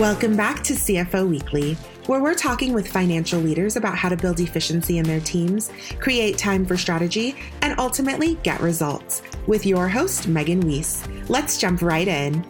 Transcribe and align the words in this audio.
Welcome 0.00 0.34
back 0.34 0.62
to 0.62 0.72
CFO 0.72 1.28
Weekly, 1.28 1.74
where 2.06 2.22
we're 2.22 2.32
talking 2.32 2.72
with 2.72 2.90
financial 2.90 3.38
leaders 3.38 3.76
about 3.76 3.98
how 3.98 4.08
to 4.08 4.16
build 4.16 4.40
efficiency 4.40 4.96
in 4.96 5.04
their 5.04 5.20
teams, 5.20 5.70
create 5.98 6.38
time 6.38 6.64
for 6.64 6.78
strategy, 6.78 7.36
and 7.60 7.78
ultimately 7.78 8.36
get 8.36 8.62
results. 8.62 9.20
With 9.46 9.66
your 9.66 9.90
host, 9.90 10.26
Megan 10.26 10.60
Weiss. 10.60 11.06
Let's 11.28 11.58
jump 11.58 11.82
right 11.82 12.08
in. 12.08 12.42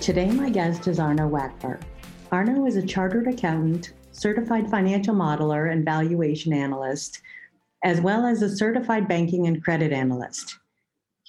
Today, 0.00 0.30
my 0.30 0.48
guest 0.48 0.86
is 0.86 1.00
Arno 1.00 1.28
Wackler. 1.28 1.82
Arno 2.30 2.64
is 2.66 2.76
a 2.76 2.86
chartered 2.86 3.26
accountant, 3.26 3.92
certified 4.12 4.70
financial 4.70 5.16
modeler, 5.16 5.72
and 5.72 5.84
valuation 5.84 6.52
analyst, 6.52 7.20
as 7.82 8.00
well 8.00 8.24
as 8.24 8.42
a 8.42 8.56
certified 8.56 9.08
banking 9.08 9.48
and 9.48 9.60
credit 9.64 9.90
analyst. 9.92 10.59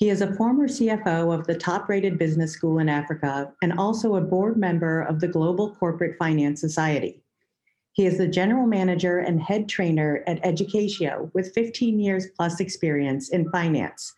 He 0.02 0.10
is 0.10 0.22
a 0.22 0.34
former 0.34 0.68
CFO 0.68 1.32
of 1.32 1.46
the 1.46 1.54
top 1.54 1.88
rated 1.88 2.18
business 2.18 2.54
school 2.54 2.80
in 2.80 2.90
Africa 2.90 3.54
and 3.62 3.72
also 3.74 4.16
a 4.16 4.22
board 4.22 4.58
member 4.58 5.04
of 5.04 5.20
the 5.20 5.28
Global 5.28 5.76
Corporate 5.76 6.18
Finance 6.18 6.60
Society. 6.60 7.22
He 7.94 8.08
is 8.08 8.18
the 8.18 8.28
general 8.28 8.66
manager 8.66 9.20
and 9.20 9.40
head 9.40 9.70
trainer 9.70 10.24
at 10.26 10.42
Educatio 10.42 11.30
with 11.36 11.54
15 11.54 12.00
years 12.00 12.26
plus 12.36 12.60
experience 12.60 13.30
in 13.30 13.52
finance. 13.52 14.12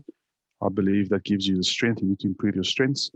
I 0.61 0.69
believe 0.69 1.09
that 1.09 1.23
gives 1.23 1.47
you 1.47 1.57
the 1.57 1.63
strength. 1.63 2.01
You 2.01 2.09
need 2.09 2.19
to 2.19 2.27
improve 2.27 2.55
your 2.55 2.63
strengths, 2.63 3.11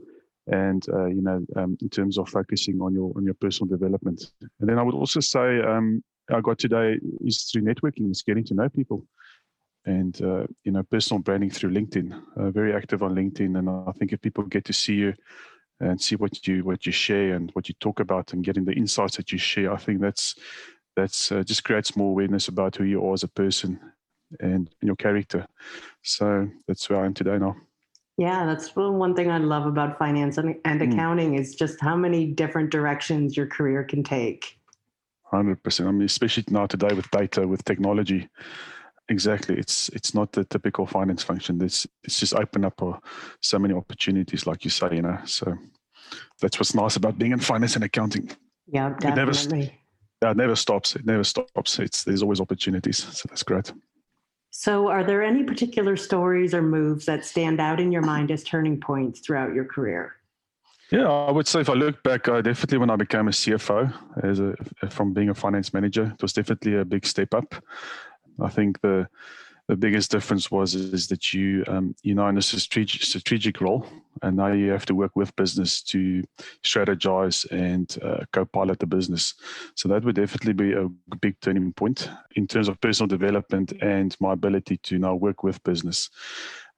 and 0.47 0.85
uh, 0.89 1.05
you 1.05 1.21
know, 1.21 1.45
um, 1.55 1.77
in 1.81 1.89
terms 1.89 2.17
of 2.17 2.29
focusing 2.29 2.81
on 2.81 2.93
your 2.93 3.11
on 3.15 3.25
your 3.25 3.33
personal 3.35 3.69
development. 3.69 4.23
And 4.59 4.69
then 4.69 4.77
I 4.77 4.83
would 4.83 4.95
also 4.95 5.19
say, 5.19 5.61
um, 5.61 6.03
I 6.31 6.41
got 6.41 6.59
today 6.59 6.99
is 7.21 7.43
through 7.43 7.63
networking, 7.63 8.11
is 8.11 8.21
getting 8.21 8.43
to 8.45 8.53
know 8.53 8.69
people, 8.69 9.05
and 9.85 10.21
uh, 10.21 10.45
you 10.63 10.71
know, 10.71 10.83
personal 10.83 11.21
branding 11.21 11.49
through 11.49 11.71
LinkedIn. 11.71 12.21
Uh, 12.37 12.51
very 12.51 12.75
active 12.75 13.01
on 13.01 13.15
LinkedIn, 13.15 13.57
and 13.57 13.69
I 13.69 13.91
think 13.93 14.13
if 14.13 14.21
people 14.21 14.43
get 14.43 14.65
to 14.65 14.73
see 14.73 14.95
you 14.95 15.13
and 15.79 15.99
see 15.99 16.15
what 16.15 16.47
you 16.47 16.63
what 16.63 16.85
you 16.85 16.91
share 16.91 17.33
and 17.33 17.49
what 17.53 17.67
you 17.67 17.75
talk 17.79 17.99
about 17.99 18.33
and 18.33 18.43
getting 18.43 18.65
the 18.65 18.73
insights 18.73 19.17
that 19.17 19.31
you 19.31 19.39
share, 19.39 19.73
I 19.73 19.77
think 19.77 19.99
that's 19.99 20.35
that's 20.95 21.31
uh, 21.31 21.41
just 21.43 21.63
creates 21.63 21.95
more 21.95 22.09
awareness 22.09 22.47
about 22.49 22.75
who 22.75 22.83
you 22.83 23.03
are 23.03 23.13
as 23.13 23.23
a 23.23 23.27
person 23.27 23.79
and 24.39 24.69
your 24.81 24.95
character. 24.95 25.45
So 26.03 26.49
that's 26.67 26.89
where 26.89 27.01
I 27.01 27.05
am 27.05 27.13
today 27.13 27.37
now. 27.37 27.55
Yeah, 28.17 28.45
that's 28.45 28.75
one 28.75 29.15
thing 29.15 29.31
I 29.31 29.37
love 29.37 29.65
about 29.65 29.97
finance 29.97 30.37
and, 30.37 30.55
and 30.65 30.81
hmm. 30.81 30.91
accounting 30.91 31.33
mm. 31.33 31.39
is 31.39 31.55
just 31.55 31.79
how 31.81 31.95
many 31.95 32.25
different 32.27 32.69
directions 32.69 33.35
your 33.35 33.47
career 33.47 33.83
can 33.83 34.03
take. 34.03 34.59
Hundred 35.23 35.63
percent. 35.63 35.87
I 35.89 35.91
mean, 35.91 36.03
especially 36.03 36.43
now 36.49 36.65
today 36.65 36.93
with 36.93 37.09
data, 37.09 37.47
with 37.47 37.63
technology. 37.63 38.27
Exactly. 39.09 39.57
It's 39.57 39.89
it's 39.89 40.13
not 40.13 40.33
the 40.33 40.43
typical 40.43 40.85
finance 40.85 41.23
function. 41.23 41.61
It's 41.63 41.87
it's 42.03 42.19
just 42.19 42.35
open 42.35 42.65
up 42.65 42.81
uh, 42.83 42.97
so 43.39 43.57
many 43.57 43.73
opportunities, 43.73 44.45
like 44.45 44.65
you 44.65 44.69
say. 44.69 44.89
You 44.91 45.01
know, 45.03 45.17
so 45.25 45.57
that's 46.41 46.59
what's 46.59 46.75
nice 46.75 46.97
about 46.97 47.17
being 47.17 47.31
in 47.31 47.39
finance 47.39 47.75
and 47.75 47.83
accounting. 47.85 48.29
Yeah, 48.67 48.89
definitely. 48.99 49.61
It 49.61 49.71
never, 50.21 50.31
it 50.31 50.37
never 50.37 50.55
stops. 50.55 50.95
It 50.95 51.05
never 51.05 51.23
stops. 51.23 51.79
It's 51.79 52.03
there's 52.03 52.21
always 52.21 52.41
opportunities. 52.41 52.97
So 52.97 53.27
that's 53.29 53.43
great. 53.43 53.71
So, 54.61 54.89
are 54.89 55.03
there 55.03 55.23
any 55.23 55.41
particular 55.41 55.97
stories 55.97 56.53
or 56.53 56.61
moves 56.61 57.07
that 57.07 57.25
stand 57.25 57.59
out 57.59 57.79
in 57.79 57.91
your 57.91 58.03
mind 58.03 58.29
as 58.29 58.43
turning 58.43 58.79
points 58.79 59.19
throughout 59.19 59.55
your 59.55 59.65
career? 59.65 60.17
Yeah, 60.91 61.09
I 61.09 61.31
would 61.31 61.47
say 61.47 61.61
if 61.61 61.69
I 61.71 61.73
look 61.73 62.03
back, 62.03 62.27
uh, 62.27 62.43
definitely 62.43 62.77
when 62.77 62.91
I 62.91 62.95
became 62.95 63.27
a 63.27 63.31
CFO, 63.31 63.91
as 64.21 64.39
a, 64.39 64.53
from 64.91 65.13
being 65.13 65.29
a 65.29 65.33
finance 65.33 65.73
manager, 65.73 66.13
it 66.13 66.21
was 66.21 66.33
definitely 66.33 66.75
a 66.75 66.85
big 66.85 67.07
step 67.07 67.33
up. 67.33 67.55
I 68.39 68.49
think 68.49 68.79
the 68.81 69.07
the 69.71 69.77
biggest 69.77 70.11
difference 70.11 70.51
was 70.51 70.75
is 70.75 71.07
that 71.07 71.33
you 71.33 71.63
um, 71.67 71.95
you 72.03 72.13
know 72.13 72.27
in 72.27 72.37
a 72.37 72.41
strategic 72.41 73.03
strategic 73.03 73.61
role, 73.61 73.87
and 74.21 74.35
now 74.35 74.51
you 74.51 74.69
have 74.69 74.85
to 74.85 74.93
work 74.93 75.15
with 75.15 75.33
business 75.37 75.81
to 75.81 76.21
strategize 76.61 77.49
and 77.51 77.97
uh, 78.03 78.25
co-pilot 78.33 78.79
the 78.79 78.85
business. 78.85 79.33
So 79.75 79.87
that 79.87 80.03
would 80.03 80.15
definitely 80.15 80.51
be 80.51 80.73
a 80.73 80.89
big 81.21 81.39
turning 81.39 81.71
point 81.71 82.09
in 82.35 82.47
terms 82.47 82.67
of 82.67 82.81
personal 82.81 83.07
development 83.07 83.71
and 83.81 84.13
my 84.19 84.33
ability 84.33 84.75
to 84.75 84.99
now 84.99 85.15
work 85.15 85.41
with 85.41 85.63
business. 85.63 86.09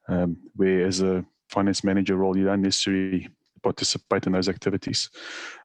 Um, 0.08 0.38
where 0.56 0.86
as 0.86 1.02
a 1.02 1.26
finance 1.50 1.84
manager 1.84 2.18
role, 2.18 2.38
you 2.38 2.46
don't 2.46 2.62
necessarily 2.62 3.28
participate 3.64 4.28
in 4.28 4.34
those 4.34 4.50
activities. 4.50 5.10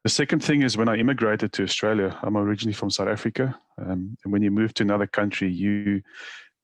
The 0.03 0.09
second 0.09 0.43
thing 0.43 0.62
is 0.62 0.78
when 0.78 0.88
I 0.88 0.97
immigrated 0.97 1.53
to 1.55 1.65
Australia, 1.65 2.19
I'm 2.22 2.38
originally 2.38 2.72
from 2.72 2.91
South 2.91 3.09
Africa. 3.09 3.58
Um, 3.76 4.17
and 4.25 4.32
when 4.32 4.41
you 4.41 4.50
move 4.50 4.73
to 4.75 4.82
another 4.85 5.06
country, 5.06 5.50
you 5.50 6.03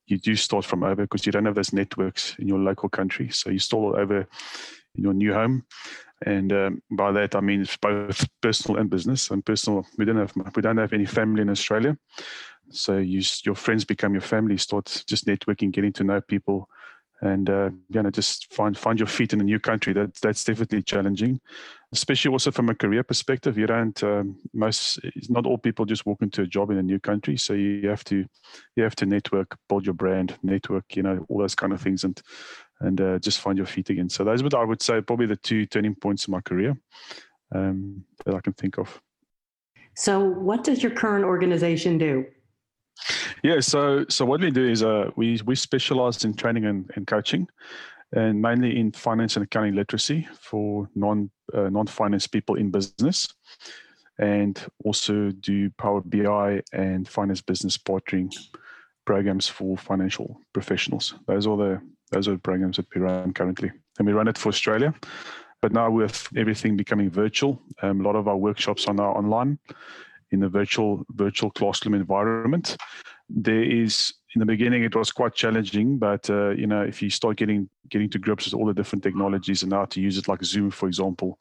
you 0.06 0.18
do 0.18 0.36
start 0.36 0.64
from 0.64 0.82
over 0.82 1.02
because 1.02 1.26
you 1.26 1.32
don't 1.32 1.46
have 1.46 1.54
those 1.54 1.72
networks 1.72 2.36
in 2.38 2.48
your 2.48 2.58
local 2.58 2.88
country. 2.88 3.30
So 3.30 3.50
you 3.50 3.58
start 3.58 3.96
over 3.96 4.26
in 4.94 5.02
your 5.02 5.14
new 5.14 5.32
home. 5.32 5.64
And 6.26 6.52
um, 6.52 6.82
by 6.90 7.12
that 7.12 7.34
I 7.34 7.40
mean 7.40 7.66
both 7.80 8.26
personal 8.40 8.80
and 8.80 8.90
business. 8.90 9.30
And 9.30 9.44
personal, 9.44 9.86
we 9.98 10.04
don't 10.04 10.16
have 10.16 10.32
we 10.54 10.62
don't 10.62 10.78
have 10.78 10.92
any 10.92 11.06
family 11.06 11.42
in 11.42 11.50
Australia, 11.50 11.96
so 12.70 12.98
you, 12.98 13.22
your 13.44 13.54
friends 13.54 13.84
become 13.84 14.12
your 14.12 14.22
family. 14.22 14.56
Start 14.56 15.04
just 15.06 15.26
networking, 15.26 15.70
getting 15.70 15.92
to 15.94 16.04
know 16.04 16.20
people, 16.20 16.68
and 17.20 17.48
uh, 17.48 17.70
you 17.90 18.02
know 18.02 18.10
just 18.10 18.52
find 18.52 18.76
find 18.76 18.98
your 18.98 19.06
feet 19.06 19.32
in 19.32 19.40
a 19.40 19.44
new 19.44 19.60
country. 19.60 19.92
That 19.92 20.14
that's 20.16 20.44
definitely 20.44 20.82
challenging 20.82 21.40
especially 21.94 22.32
also 22.32 22.50
from 22.50 22.68
a 22.68 22.74
career 22.74 23.04
perspective. 23.04 23.56
You 23.56 23.66
don't 23.66 24.02
um, 24.02 24.36
most 24.52 24.98
not 25.28 25.46
all 25.46 25.56
people 25.56 25.86
just 25.86 26.04
walk 26.04 26.22
into 26.22 26.42
a 26.42 26.46
job 26.46 26.70
in 26.70 26.78
a 26.78 26.82
new 26.82 26.98
country. 26.98 27.36
So 27.36 27.54
you 27.54 27.88
have 27.88 28.04
to 28.04 28.26
you 28.76 28.82
have 28.82 28.96
to 28.96 29.06
network 29.06 29.56
build 29.68 29.86
your 29.86 29.94
brand 29.94 30.36
network 30.42 30.96
you 30.96 31.02
know 31.02 31.24
all 31.28 31.38
those 31.38 31.54
kind 31.54 31.72
of 31.72 31.80
things 31.80 32.04
and 32.04 32.20
and 32.80 33.00
uh, 33.00 33.18
just 33.20 33.40
find 33.40 33.56
your 33.56 33.66
feet 33.66 33.90
again. 33.90 34.08
So 34.08 34.24
those 34.24 34.42
what 34.42 34.54
i 34.54 34.64
would 34.64 34.82
say 34.82 35.00
probably 35.00 35.26
the 35.26 35.36
two 35.36 35.66
turning 35.66 35.94
points 35.94 36.26
in 36.26 36.32
my 36.32 36.40
career 36.40 36.76
um, 37.54 38.04
that 38.26 38.34
i 38.34 38.40
can 38.40 38.52
think 38.52 38.78
of. 38.78 39.00
So 39.96 40.18
what 40.20 40.64
does 40.64 40.82
your 40.82 40.92
current 40.92 41.24
organization 41.24 41.98
do 41.98 42.26
yeah, 43.42 43.60
so 43.60 44.04
so 44.08 44.24
what 44.24 44.40
we 44.40 44.50
do 44.50 44.68
is 44.68 44.82
uh, 44.82 45.10
we 45.16 45.40
we 45.44 45.54
specialize 45.54 46.24
in 46.24 46.34
training 46.34 46.64
and, 46.64 46.90
and 46.96 47.06
coaching, 47.06 47.46
and 48.12 48.40
mainly 48.40 48.78
in 48.78 48.92
finance 48.92 49.36
and 49.36 49.44
accounting 49.44 49.74
literacy 49.74 50.28
for 50.40 50.88
non 50.94 51.30
uh, 51.52 51.68
non 51.68 51.86
finance 51.86 52.26
people 52.26 52.54
in 52.54 52.70
business, 52.70 53.28
and 54.18 54.64
also 54.84 55.30
do 55.30 55.70
Power 55.70 56.00
BI 56.00 56.62
and 56.72 57.08
finance 57.08 57.42
business 57.42 57.76
partnering 57.76 58.34
programs 59.04 59.48
for 59.48 59.76
financial 59.76 60.40
professionals. 60.52 61.14
Those 61.26 61.46
are 61.46 61.56
the 61.56 61.80
those 62.12 62.28
are 62.28 62.32
the 62.32 62.38
programs 62.38 62.76
that 62.76 62.86
we 62.94 63.00
run 63.00 63.32
currently, 63.32 63.72
and 63.98 64.06
we 64.06 64.12
run 64.12 64.28
it 64.28 64.38
for 64.38 64.48
Australia. 64.48 64.94
But 65.60 65.72
now 65.72 65.90
with 65.90 66.28
everything 66.36 66.76
becoming 66.76 67.10
virtual, 67.10 67.62
um, 67.80 68.00
a 68.00 68.04
lot 68.04 68.16
of 68.16 68.28
our 68.28 68.36
workshops 68.36 68.86
are 68.86 68.92
now 68.94 69.12
online 69.12 69.58
in 70.34 70.42
a 70.42 70.48
virtual 70.48 71.04
virtual 71.10 71.50
classroom 71.50 71.94
environment. 71.94 72.76
There 73.28 73.62
is 73.62 74.12
in 74.34 74.40
the 74.40 74.46
beginning 74.46 74.82
it 74.82 74.94
was 74.94 75.12
quite 75.12 75.34
challenging, 75.34 75.96
but 75.98 76.28
uh, 76.28 76.50
you 76.50 76.66
know 76.66 76.82
if 76.82 77.00
you 77.00 77.08
start 77.08 77.36
getting 77.36 77.68
getting 77.88 78.10
to 78.10 78.18
grips 78.18 78.44
with 78.44 78.54
all 78.54 78.66
the 78.66 78.74
different 78.74 79.02
technologies 79.02 79.62
and 79.62 79.72
how 79.72 79.86
to 79.86 80.00
use 80.00 80.18
it, 80.18 80.28
like 80.28 80.44
Zoom, 80.44 80.70
for 80.70 80.86
example, 80.86 81.38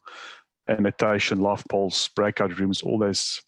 annotation, 0.68 1.40
live 1.40 1.64
polls, 1.68 2.08
breakout 2.16 2.58
rooms, 2.58 2.82
all 2.82 2.98
those 2.98 3.42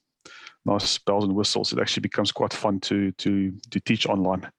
nice 0.66 0.98
bells 0.98 1.24
and 1.24 1.34
whistles, 1.34 1.72
it 1.72 1.78
actually 1.78 2.02
becomes 2.02 2.32
quite 2.32 2.52
fun 2.52 2.80
to 2.80 3.12
to 3.12 3.52
to 3.70 3.80
teach 3.80 4.06
online. 4.06 4.50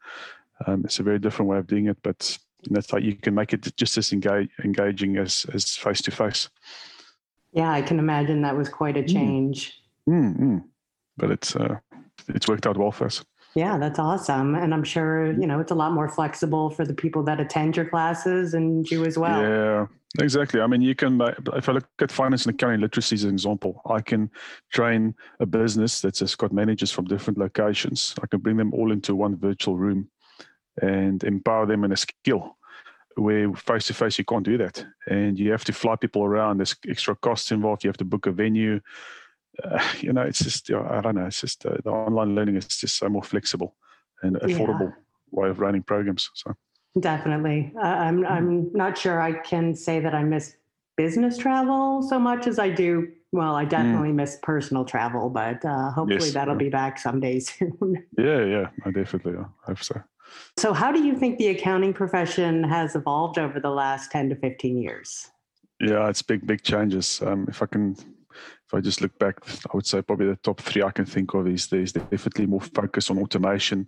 Um, 0.65 0.83
it's 0.85 0.99
a 0.99 1.03
very 1.03 1.19
different 1.19 1.49
way 1.49 1.59
of 1.59 1.67
doing 1.67 1.87
it, 1.87 1.97
but 2.01 2.37
that's 2.71 2.91
how 2.91 2.97
you 2.97 3.15
can 3.15 3.35
make 3.35 3.53
it 3.53 3.75
just 3.77 3.97
as 3.97 4.11
engage, 4.11 4.49
engaging 4.63 5.17
as 5.17 5.45
as 5.53 5.75
face 5.75 6.01
to 6.03 6.11
face. 6.11 6.49
Yeah, 7.51 7.71
I 7.71 7.81
can 7.81 7.99
imagine 7.99 8.41
that 8.41 8.55
was 8.55 8.69
quite 8.69 8.97
a 8.97 9.03
mm. 9.03 9.13
change. 9.13 9.81
Mm. 10.07 10.37
Mm, 10.37 10.63
but 11.17 11.31
it's 11.31 11.55
uh, 11.55 11.77
it's 12.29 12.47
worked 12.47 12.67
out 12.67 12.77
well 12.77 12.91
for 12.91 13.05
us. 13.05 13.23
Yeah, 13.55 13.79
that's 13.79 13.97
awesome. 13.97 14.53
And 14.53 14.71
I'm 14.71 14.83
sure, 14.83 15.31
you 15.31 15.47
know, 15.47 15.59
it's 15.59 15.71
a 15.71 15.75
lot 15.75 15.91
more 15.91 16.07
flexible 16.07 16.69
for 16.69 16.85
the 16.85 16.93
people 16.93 17.23
that 17.23 17.39
attend 17.39 17.75
your 17.75 17.85
classes 17.85 18.53
and 18.53 18.89
you 18.91 19.03
as 19.03 19.17
well. 19.17 19.41
Yeah, 19.41 19.87
exactly. 20.19 20.61
I 20.61 20.67
mean, 20.67 20.81
you 20.81 20.93
can, 20.93 21.19
if 21.55 21.67
I 21.67 21.71
look 21.71 21.87
at 21.99 22.11
finance 22.11 22.45
and 22.45 22.53
accounting 22.53 22.81
literacy 22.81 23.15
as 23.15 23.23
an 23.23 23.31
example, 23.31 23.81
I 23.89 24.01
can 24.01 24.29
train 24.71 25.15
a 25.39 25.47
business 25.47 26.01
that's 26.01 26.19
just 26.19 26.37
got 26.37 26.53
managers 26.53 26.91
from 26.91 27.05
different 27.05 27.39
locations. 27.39 28.13
I 28.21 28.27
can 28.27 28.41
bring 28.41 28.57
them 28.57 28.75
all 28.75 28.91
into 28.91 29.15
one 29.15 29.35
virtual 29.35 29.75
room 29.75 30.09
and 30.83 31.23
empower 31.23 31.65
them 31.65 31.83
in 31.83 31.91
a 31.91 31.97
skill 31.97 32.57
where 33.15 33.51
face 33.55 33.87
to 33.87 33.95
face 33.95 34.19
you 34.19 34.25
can't 34.25 34.45
do 34.45 34.59
that. 34.59 34.85
And 35.07 35.39
you 35.39 35.51
have 35.51 35.63
to 35.63 35.73
fly 35.73 35.95
people 35.95 36.23
around. 36.23 36.57
There's 36.57 36.75
extra 36.87 37.15
costs 37.15 37.51
involved. 37.51 37.83
You 37.83 37.89
have 37.89 37.97
to 37.97 38.05
book 38.05 38.27
a 38.27 38.31
venue 38.31 38.81
uh, 39.63 39.83
you 39.99 40.13
know, 40.13 40.21
it's 40.21 40.43
just 40.43 40.71
I 40.71 41.01
don't 41.01 41.15
know. 41.15 41.25
It's 41.25 41.41
just 41.41 41.65
uh, 41.65 41.77
the 41.83 41.91
online 41.91 42.35
learning 42.35 42.55
is 42.55 42.67
just 42.67 42.97
so 42.97 43.09
more 43.09 43.23
flexible 43.23 43.75
and 44.21 44.35
affordable 44.37 44.93
yeah. 44.93 44.95
way 45.31 45.49
of 45.49 45.59
running 45.59 45.83
programs. 45.83 46.29
So 46.33 46.55
definitely, 46.99 47.73
uh, 47.75 47.79
I'm 47.79 48.21
mm. 48.21 48.31
I'm 48.31 48.71
not 48.73 48.97
sure 48.97 49.21
I 49.21 49.33
can 49.33 49.75
say 49.75 49.99
that 49.99 50.13
I 50.13 50.23
miss 50.23 50.55
business 50.95 51.37
travel 51.37 52.01
so 52.01 52.19
much 52.19 52.47
as 52.47 52.59
I 52.59 52.69
do. 52.69 53.11
Well, 53.31 53.55
I 53.55 53.65
mm. 53.65 53.69
definitely 53.69 54.09
mm. 54.09 54.15
miss 54.15 54.37
personal 54.41 54.85
travel, 54.85 55.29
but 55.29 55.63
uh, 55.65 55.91
hopefully 55.91 56.25
yes, 56.25 56.33
that'll 56.33 56.55
yeah. 56.55 56.59
be 56.59 56.69
back 56.69 56.97
someday 56.97 57.39
soon. 57.51 58.05
yeah, 58.17 58.43
yeah, 58.45 58.69
I 58.85 58.91
definitely 58.91 59.33
I 59.37 59.45
hope 59.63 59.83
so. 59.83 60.01
So, 60.57 60.73
how 60.73 60.91
do 60.91 61.01
you 61.01 61.15
think 61.15 61.37
the 61.37 61.47
accounting 61.47 61.93
profession 61.93 62.63
has 62.63 62.95
evolved 62.95 63.37
over 63.37 63.59
the 63.59 63.69
last 63.69 64.11
ten 64.11 64.29
to 64.29 64.35
fifteen 64.35 64.81
years? 64.81 65.29
Yeah, 65.79 66.09
it's 66.09 66.23
big, 66.23 66.45
big 66.47 66.63
changes. 66.63 67.21
Um, 67.21 67.45
if 67.47 67.61
I 67.61 67.67
can 67.67 67.95
if 68.65 68.73
I 68.73 68.81
just 68.81 69.01
look 69.01 69.17
back, 69.19 69.37
I 69.65 69.75
would 69.75 69.85
say 69.85 70.01
probably 70.01 70.27
the 70.27 70.35
top 70.37 70.61
three 70.61 70.83
I 70.83 70.91
can 70.91 71.05
think 71.05 71.33
of 71.33 71.47
is 71.47 71.67
there's 71.67 71.93
definitely 71.93 72.45
more 72.45 72.61
focus 72.61 73.09
on 73.09 73.19
automation 73.19 73.87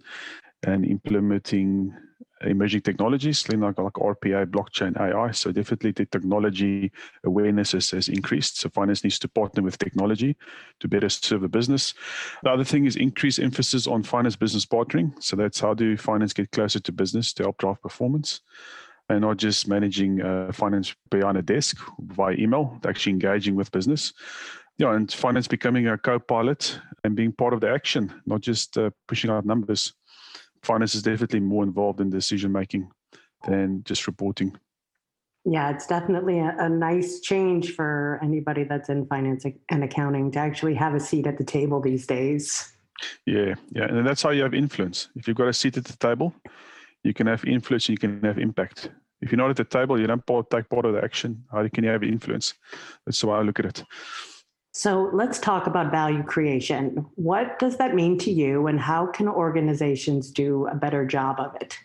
and 0.63 0.85
implementing 0.85 1.93
emerging 2.41 2.81
technologies 2.81 3.47
like, 3.49 3.77
like 3.77 3.93
RPA, 3.93 4.45
blockchain, 4.45 4.99
AI. 4.99 5.31
So 5.31 5.51
definitely 5.51 5.91
the 5.91 6.05
technology 6.05 6.91
awareness 7.23 7.73
has, 7.73 7.91
has, 7.91 8.07
increased. 8.07 8.59
So 8.59 8.69
finance 8.69 9.03
needs 9.03 9.19
to 9.19 9.27
partner 9.27 9.63
with 9.63 9.77
technology 9.77 10.37
to 10.79 10.87
better 10.87 11.09
serve 11.09 11.41
the 11.41 11.49
business. 11.49 11.93
The 12.43 12.51
other 12.51 12.63
thing 12.63 12.85
is 12.85 12.95
increased 12.95 13.39
emphasis 13.39 13.87
on 13.87 14.03
finance 14.03 14.35
business 14.35 14.65
partnering. 14.65 15.21
So 15.21 15.35
that's 15.35 15.59
how 15.59 15.73
do 15.73 15.97
finance 15.97 16.33
get 16.33 16.51
closer 16.51 16.79
to 16.79 16.91
business 16.91 17.33
to 17.33 17.43
help 17.43 17.57
drive 17.57 17.81
performance 17.81 18.41
and 19.09 19.21
not 19.21 19.37
just 19.37 19.67
managing 19.67 20.21
uh, 20.21 20.51
finance 20.51 20.95
behind 21.09 21.37
a 21.37 21.41
desk 21.41 21.77
via 21.99 22.35
email, 22.35 22.79
actually 22.85 23.13
engaging 23.13 23.55
with 23.55 23.71
business 23.71 24.13
yeah, 24.79 24.95
and 24.95 25.11
finance 25.11 25.47
becoming 25.47 25.87
a 25.87 25.97
co-pilot 25.97 26.79
and 27.03 27.13
being 27.13 27.33
part 27.33 27.53
of 27.53 27.59
the 27.59 27.69
action, 27.69 28.21
not 28.25 28.39
just 28.39 28.77
uh, 28.77 28.89
pushing 29.07 29.29
out 29.29 29.45
numbers. 29.45 29.93
Finance 30.63 30.95
is 30.95 31.03
definitely 31.03 31.41
more 31.41 31.65
involved 31.65 31.99
in 31.99 32.09
decision 32.09 32.51
making 32.53 32.89
than 33.45 33.83
just 33.83 34.07
reporting. 34.07 34.57
Yeah, 35.43 35.69
it's 35.69 35.85
definitely 35.85 36.39
a, 36.39 36.55
a, 36.59 36.69
nice 36.69 37.19
change 37.21 37.75
for 37.75 38.19
anybody 38.21 38.63
that's 38.63 38.89
in 38.89 39.05
finance 39.05 39.45
and 39.69 39.83
accounting 39.83 40.31
to 40.31 40.39
actually 40.39 40.75
have 40.75 40.95
a 40.95 40.99
seat 40.99 41.27
at 41.27 41.37
the 41.37 41.45
table 41.45 41.81
these 41.81 42.05
days. 42.07 42.71
Yeah, 43.25 43.55
yeah, 43.71 43.85
and 43.85 44.05
that's 44.05 44.21
how 44.21 44.29
you 44.31 44.43
have 44.43 44.53
influence. 44.53 45.09
If 45.15 45.27
you've 45.27 45.37
got 45.37 45.47
a 45.47 45.53
seat 45.53 45.77
at 45.77 45.85
the 45.85 45.97
table, 45.97 46.33
you 47.03 47.13
can 47.13 47.27
have 47.27 47.43
influence, 47.45 47.89
you 47.89 47.97
can 47.97 48.21
have 48.23 48.37
impact. 48.37 48.91
If 49.21 49.31
you're 49.31 49.37
not 49.37 49.49
at 49.49 49.57
the 49.57 49.65
table, 49.65 49.99
you 49.99 50.07
don't 50.07 50.23
take 50.49 50.69
part 50.69 50.85
of 50.85 50.93
the 50.93 51.03
action. 51.03 51.43
Uh, 51.51 51.63
how 51.63 51.67
can 51.67 51.83
you 51.83 51.89
have 51.89 52.03
influence? 52.03 52.53
That's 53.05 53.23
why 53.23 53.39
I 53.39 53.41
look 53.41 53.59
at 53.59 53.65
it. 53.65 53.83
So 54.71 55.09
let's 55.13 55.39
talk 55.39 55.67
about 55.67 55.91
value 55.91 56.23
creation. 56.23 57.05
What 57.15 57.59
does 57.59 57.77
that 57.77 57.95
mean 57.95 58.17
to 58.19 58.31
you, 58.31 58.67
and 58.67 58.79
how 58.79 59.07
can 59.07 59.27
organizations 59.27 60.31
do 60.31 60.67
a 60.67 60.75
better 60.75 61.05
job 61.05 61.39
of 61.39 61.55
it? 61.59 61.77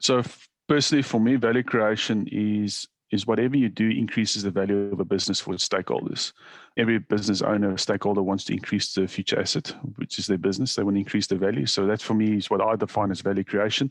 So, 0.00 0.22
personally, 0.68 1.02
for 1.02 1.20
me, 1.20 1.36
value 1.36 1.62
creation 1.62 2.26
is 2.32 2.86
is 3.12 3.26
whatever 3.26 3.56
you 3.56 3.68
do 3.68 3.88
increases 3.88 4.42
the 4.42 4.50
value 4.50 4.90
of 4.92 4.98
a 4.98 5.04
business 5.04 5.40
for 5.40 5.54
its 5.54 5.68
stakeholders. 5.68 6.32
Every 6.76 6.98
business 6.98 7.40
owner 7.40 7.76
stakeholder 7.76 8.22
wants 8.22 8.44
to 8.44 8.52
increase 8.52 8.94
the 8.94 9.06
future 9.06 9.40
asset, 9.40 9.74
which 9.96 10.18
is 10.18 10.26
their 10.26 10.38
business. 10.38 10.74
They 10.74 10.82
want 10.82 10.96
to 10.96 11.00
increase 11.00 11.26
the 11.26 11.36
value. 11.36 11.66
So 11.66 11.86
that 11.86 12.02
for 12.02 12.14
me 12.14 12.36
is 12.36 12.50
what 12.50 12.60
I 12.60 12.74
define 12.74 13.10
as 13.10 13.20
value 13.20 13.44
creation. 13.44 13.90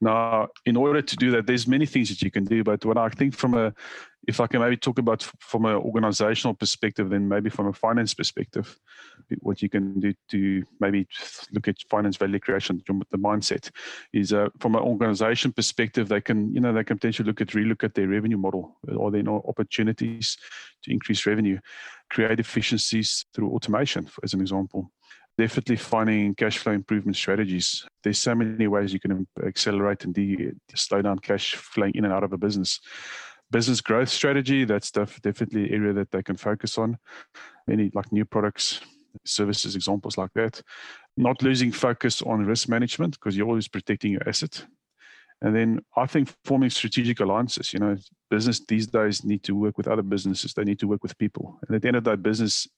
Now, 0.00 0.48
in 0.64 0.76
order 0.76 1.02
to 1.02 1.16
do 1.16 1.30
that, 1.32 1.46
there's 1.46 1.66
many 1.66 1.86
things 1.86 2.08
that 2.10 2.22
you 2.22 2.30
can 2.30 2.44
do, 2.44 2.62
but 2.62 2.84
what 2.84 2.98
I 2.98 3.08
think 3.08 3.34
from 3.34 3.54
a 3.54 3.74
if 4.28 4.38
I 4.38 4.46
can 4.46 4.60
maybe 4.60 4.76
talk 4.76 4.98
about 4.98 5.22
from 5.40 5.64
an 5.64 5.74
organizational 5.74 6.54
perspective, 6.54 7.10
then 7.10 7.28
maybe 7.28 7.50
from 7.50 7.66
a 7.66 7.72
finance 7.72 8.14
perspective, 8.14 8.78
what 9.40 9.62
you 9.62 9.68
can 9.68 10.00
do 10.00 10.12
to 10.30 10.64
maybe 10.80 11.06
look 11.52 11.68
at 11.68 11.76
finance 11.90 12.16
value 12.16 12.38
creation, 12.38 12.82
the 12.86 13.18
mindset 13.18 13.70
is 14.12 14.32
uh, 14.32 14.48
from 14.58 14.74
an 14.74 14.82
organization 14.82 15.52
perspective, 15.52 16.08
they 16.08 16.20
can, 16.20 16.52
you 16.54 16.60
know, 16.60 16.72
they 16.72 16.84
can 16.84 16.98
potentially 16.98 17.26
look 17.26 17.40
at, 17.40 17.48
relook 17.48 17.84
at 17.84 17.94
their 17.94 18.08
revenue 18.08 18.36
model. 18.36 18.78
Are 19.00 19.10
there 19.10 19.22
no 19.22 19.44
opportunities 19.48 20.36
to 20.84 20.92
increase 20.92 21.26
revenue, 21.26 21.58
create 22.10 22.40
efficiencies 22.40 23.24
through 23.34 23.50
automation, 23.50 24.08
as 24.22 24.34
an 24.34 24.40
example? 24.40 24.90
Definitely 25.38 25.76
finding 25.76 26.34
cash 26.34 26.58
flow 26.58 26.72
improvement 26.72 27.16
strategies. 27.16 27.86
There's 28.02 28.18
so 28.18 28.34
many 28.34 28.66
ways 28.66 28.92
you 28.92 29.00
can 29.00 29.26
accelerate 29.44 30.04
and 30.04 30.14
de- 30.14 30.52
slow 30.74 31.00
down 31.00 31.18
cash 31.20 31.54
flowing 31.54 31.94
in 31.94 32.04
and 32.04 32.12
out 32.12 32.24
of 32.24 32.32
a 32.32 32.38
business 32.38 32.80
business 33.52 33.82
growth 33.82 34.08
strategy 34.08 34.64
that's 34.64 34.90
def- 34.90 35.20
definitely 35.20 35.64
an 35.64 35.74
area 35.74 35.92
that 35.92 36.10
they 36.10 36.22
can 36.22 36.36
focus 36.36 36.78
on 36.78 36.98
any 37.70 37.90
like 37.94 38.10
new 38.10 38.24
products 38.24 38.80
services 39.24 39.74
examples 39.74 40.16
like 40.18 40.32
that. 40.34 40.62
Not 41.16 41.42
losing 41.42 41.72
focus 41.72 42.22
on 42.22 42.46
risk 42.46 42.68
management 42.68 43.14
because 43.14 43.36
you're 43.36 43.48
always 43.48 43.68
protecting 43.68 44.12
your 44.12 44.28
asset. 44.28 44.64
And 45.40 45.56
then 45.56 45.80
i 45.96 46.06
think 46.06 46.32
forming 46.44 46.70
strategic 46.70 47.18
alliances 47.18 47.72
you 47.72 47.80
know 47.80 47.96
business 48.30 48.60
these 48.60 48.86
days 48.86 49.24
need 49.24 49.42
to 49.42 49.56
work 49.56 49.76
with 49.76 49.88
other 49.88 50.02
businesses. 50.02 50.54
They 50.54 50.64
need 50.64 50.78
to 50.78 50.86
work 50.86 51.02
with 51.02 51.18
people. 51.18 51.58
And 51.66 51.74
at 51.74 51.82
the 51.82 51.88
end 51.88 51.96
of 51.96 52.04
that 52.04 52.22
business 52.22 52.68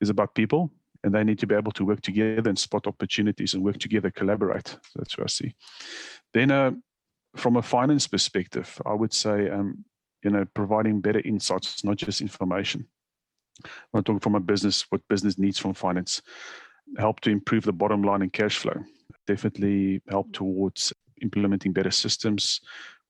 is 0.00 0.10
about 0.10 0.34
people 0.34 0.70
and 1.04 1.14
they 1.14 1.22
need 1.22 1.38
to 1.38 1.46
be 1.46 1.54
able 1.54 1.72
to 1.72 1.84
work 1.84 2.00
together 2.00 2.48
and 2.48 2.58
spot 2.58 2.86
opportunities 2.86 3.54
and 3.54 3.62
work 3.62 3.78
together 3.78 4.10
collaborate. 4.10 4.76
That's 4.96 5.16
what 5.16 5.24
i 5.24 5.28
see. 5.28 5.54
Then 6.32 6.50
uh, 6.50 6.72
from 7.36 7.56
a 7.56 7.62
finance 7.62 8.06
perspective 8.08 8.80
i 8.84 8.92
would 8.92 9.12
say 9.12 9.48
um, 9.50 9.84
you 10.24 10.30
know, 10.30 10.44
providing 10.54 11.00
better 11.00 11.20
insights, 11.20 11.84
not 11.84 11.96
just 11.96 12.22
information. 12.22 12.86
I'm 13.92 14.02
talking 14.02 14.20
from 14.20 14.34
a 14.34 14.40
business, 14.40 14.84
what 14.90 15.06
business 15.08 15.38
needs 15.38 15.58
from 15.58 15.74
finance, 15.74 16.22
help 16.98 17.20
to 17.20 17.30
improve 17.30 17.64
the 17.64 17.72
bottom 17.72 18.02
line 18.02 18.22
and 18.22 18.32
cash 18.32 18.58
flow. 18.58 18.76
Definitely 19.26 20.02
help 20.08 20.32
towards 20.32 20.92
implementing 21.22 21.72
better 21.72 21.90
systems, 21.90 22.60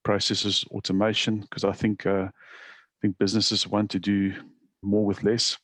processes, 0.05 0.65
automation. 0.71 1.41
Because 1.41 1.65
I 1.65 1.73
think 1.73 2.07
uh, 2.07 2.29
I 2.29 2.99
think 3.03 3.19
businesses 3.19 3.67
want 3.67 3.91
to 3.91 3.99
do 3.99 4.35
more 4.83 5.05
with 5.05 5.23
less. 5.25 5.59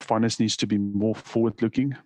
Finance 0.00 0.40
needs 0.40 0.56
to 0.56 0.66
be 0.66 0.78
more 0.78 1.14
forward-looking, 1.14 1.96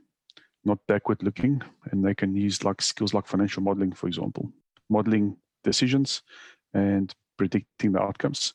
not 0.65 0.79
backward-looking, 0.87 1.63
and 1.91 2.05
they 2.05 2.15
can 2.15 2.35
use 2.35 2.63
like 2.63 2.83
skills 2.83 3.15
like 3.15 3.27
financial 3.27 3.63
modeling, 3.63 3.93
for 3.93 4.07
example, 4.07 4.53
modeling 4.89 5.37
decisions 5.65 6.23
and 6.75 7.15
predicting 7.39 7.93
the 7.93 8.01
outcomes. 8.01 8.55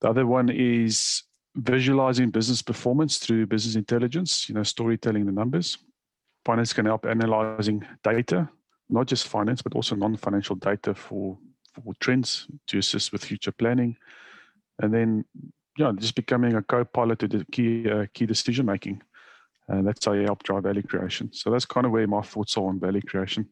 The 0.00 0.08
other 0.08 0.26
one 0.26 0.48
is 0.48 1.24
visualizing 1.56 2.30
business 2.30 2.62
performance 2.62 3.18
through 3.18 3.46
business 3.46 3.76
intelligence, 3.76 4.48
you 4.48 4.54
know, 4.54 4.62
storytelling 4.62 5.26
the 5.26 5.32
numbers. 5.32 5.78
Finance 6.44 6.72
can 6.72 6.86
help 6.86 7.04
analyzing 7.04 7.86
data, 8.02 8.48
not 8.88 9.06
just 9.06 9.28
finance, 9.28 9.62
but 9.62 9.74
also 9.74 9.96
non-financial 9.96 10.56
data 10.56 10.94
for, 10.94 11.36
for 11.84 11.94
trends 12.00 12.46
to 12.66 12.78
assist 12.78 13.12
with 13.12 13.24
future 13.24 13.52
planning. 13.52 13.96
And 14.80 14.94
then, 14.94 15.24
yeah, 15.76 15.92
just 15.96 16.14
becoming 16.14 16.54
a 16.54 16.62
co-pilot 16.62 17.18
to 17.20 17.28
the 17.28 17.44
key, 17.50 17.90
uh, 17.90 18.06
key 18.14 18.26
decision 18.26 18.66
making. 18.66 19.02
And 19.68 19.86
that's 19.86 20.06
how 20.06 20.12
you 20.12 20.22
help 20.22 20.42
drive 20.44 20.62
value 20.62 20.82
creation. 20.82 21.30
So 21.32 21.50
that's 21.50 21.66
kind 21.66 21.84
of 21.84 21.92
where 21.92 22.06
my 22.06 22.22
thoughts 22.22 22.56
are 22.56 22.64
on 22.64 22.80
value 22.80 23.02
creation. 23.02 23.48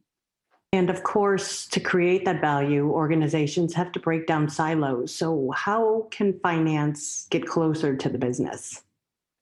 And 0.72 0.90
of 0.90 1.02
course, 1.04 1.66
to 1.68 1.80
create 1.80 2.24
that 2.24 2.40
value, 2.40 2.90
organizations 2.90 3.72
have 3.74 3.92
to 3.92 4.00
break 4.00 4.26
down 4.26 4.48
silos. 4.48 5.14
So, 5.14 5.52
how 5.56 6.08
can 6.10 6.38
finance 6.40 7.26
get 7.30 7.46
closer 7.46 7.96
to 7.96 8.08
the 8.08 8.18
business? 8.18 8.82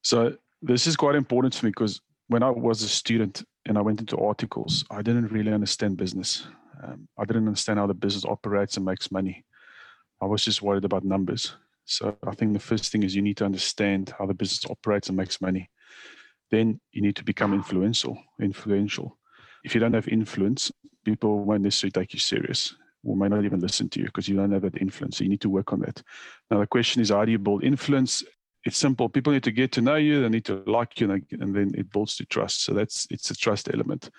So, 0.01 0.37
this 0.61 0.87
is 0.87 0.95
quite 0.95 1.15
important 1.15 1.53
to 1.55 1.65
me 1.65 1.71
because 1.71 1.99
when 2.27 2.43
I 2.43 2.49
was 2.49 2.83
a 2.83 2.87
student 2.87 3.43
and 3.65 3.77
I 3.77 3.81
went 3.81 3.99
into 3.99 4.17
articles, 4.17 4.85
I 4.89 5.01
didn't 5.01 5.31
really 5.31 5.51
understand 5.51 5.97
business. 5.97 6.47
Um, 6.83 7.07
I 7.17 7.25
didn't 7.25 7.47
understand 7.47 7.79
how 7.79 7.87
the 7.87 7.93
business 7.93 8.25
operates 8.25 8.77
and 8.77 8.85
makes 8.85 9.11
money. 9.11 9.43
I 10.21 10.25
was 10.25 10.43
just 10.43 10.61
worried 10.61 10.85
about 10.85 11.03
numbers. 11.03 11.55
So 11.85 12.15
I 12.25 12.33
think 12.33 12.53
the 12.53 12.59
first 12.59 12.91
thing 12.91 13.03
is 13.03 13.15
you 13.15 13.21
need 13.21 13.37
to 13.37 13.45
understand 13.45 14.13
how 14.17 14.25
the 14.25 14.33
business 14.33 14.69
operates 14.69 15.07
and 15.07 15.17
makes 15.17 15.39
money. 15.41 15.69
Then 16.51 16.79
you 16.91 17.01
need 17.01 17.15
to 17.17 17.23
become 17.23 17.53
influential. 17.53 18.17
Influential. 18.39 19.17
If 19.63 19.73
you 19.73 19.81
don't 19.81 19.93
have 19.93 20.07
influence, 20.07 20.71
people 21.05 21.39
won't 21.45 21.61
necessarily 21.61 21.91
take 21.91 22.13
you 22.13 22.19
serious 22.19 22.75
or 23.03 23.15
may 23.15 23.29
not 23.29 23.45
even 23.45 23.59
listen 23.59 23.87
to 23.89 23.99
you 23.99 24.07
because 24.07 24.27
you 24.27 24.35
don't 24.35 24.51
have 24.51 24.63
that 24.63 24.81
influence. 24.81 25.17
So 25.17 25.23
you 25.23 25.29
need 25.29 25.41
to 25.41 25.49
work 25.49 25.71
on 25.71 25.79
that. 25.81 26.01
Now 26.49 26.59
the 26.59 26.67
question 26.67 27.01
is, 27.01 27.09
how 27.09 27.23
do 27.23 27.31
you 27.31 27.39
build 27.39 27.63
influence? 27.63 28.23
It's 28.65 28.77
simple. 28.77 29.07
People 29.07 29.31
need 29.31 29.43
to 29.43 29.51
get 29.51 29.71
to 29.73 29.81
know 29.81 29.95
you. 29.95 30.21
They 30.21 30.29
need 30.29 30.45
to 30.45 30.63
like 30.65 30.99
you, 30.99 31.11
and 31.11 31.55
then 31.55 31.71
it 31.77 31.91
builds 31.91 32.15
to 32.17 32.25
trust. 32.25 32.63
So 32.63 32.73
that's 32.73 33.07
it's 33.11 33.29
a 33.29 33.35
trust 33.35 33.69
element. 33.71 34.09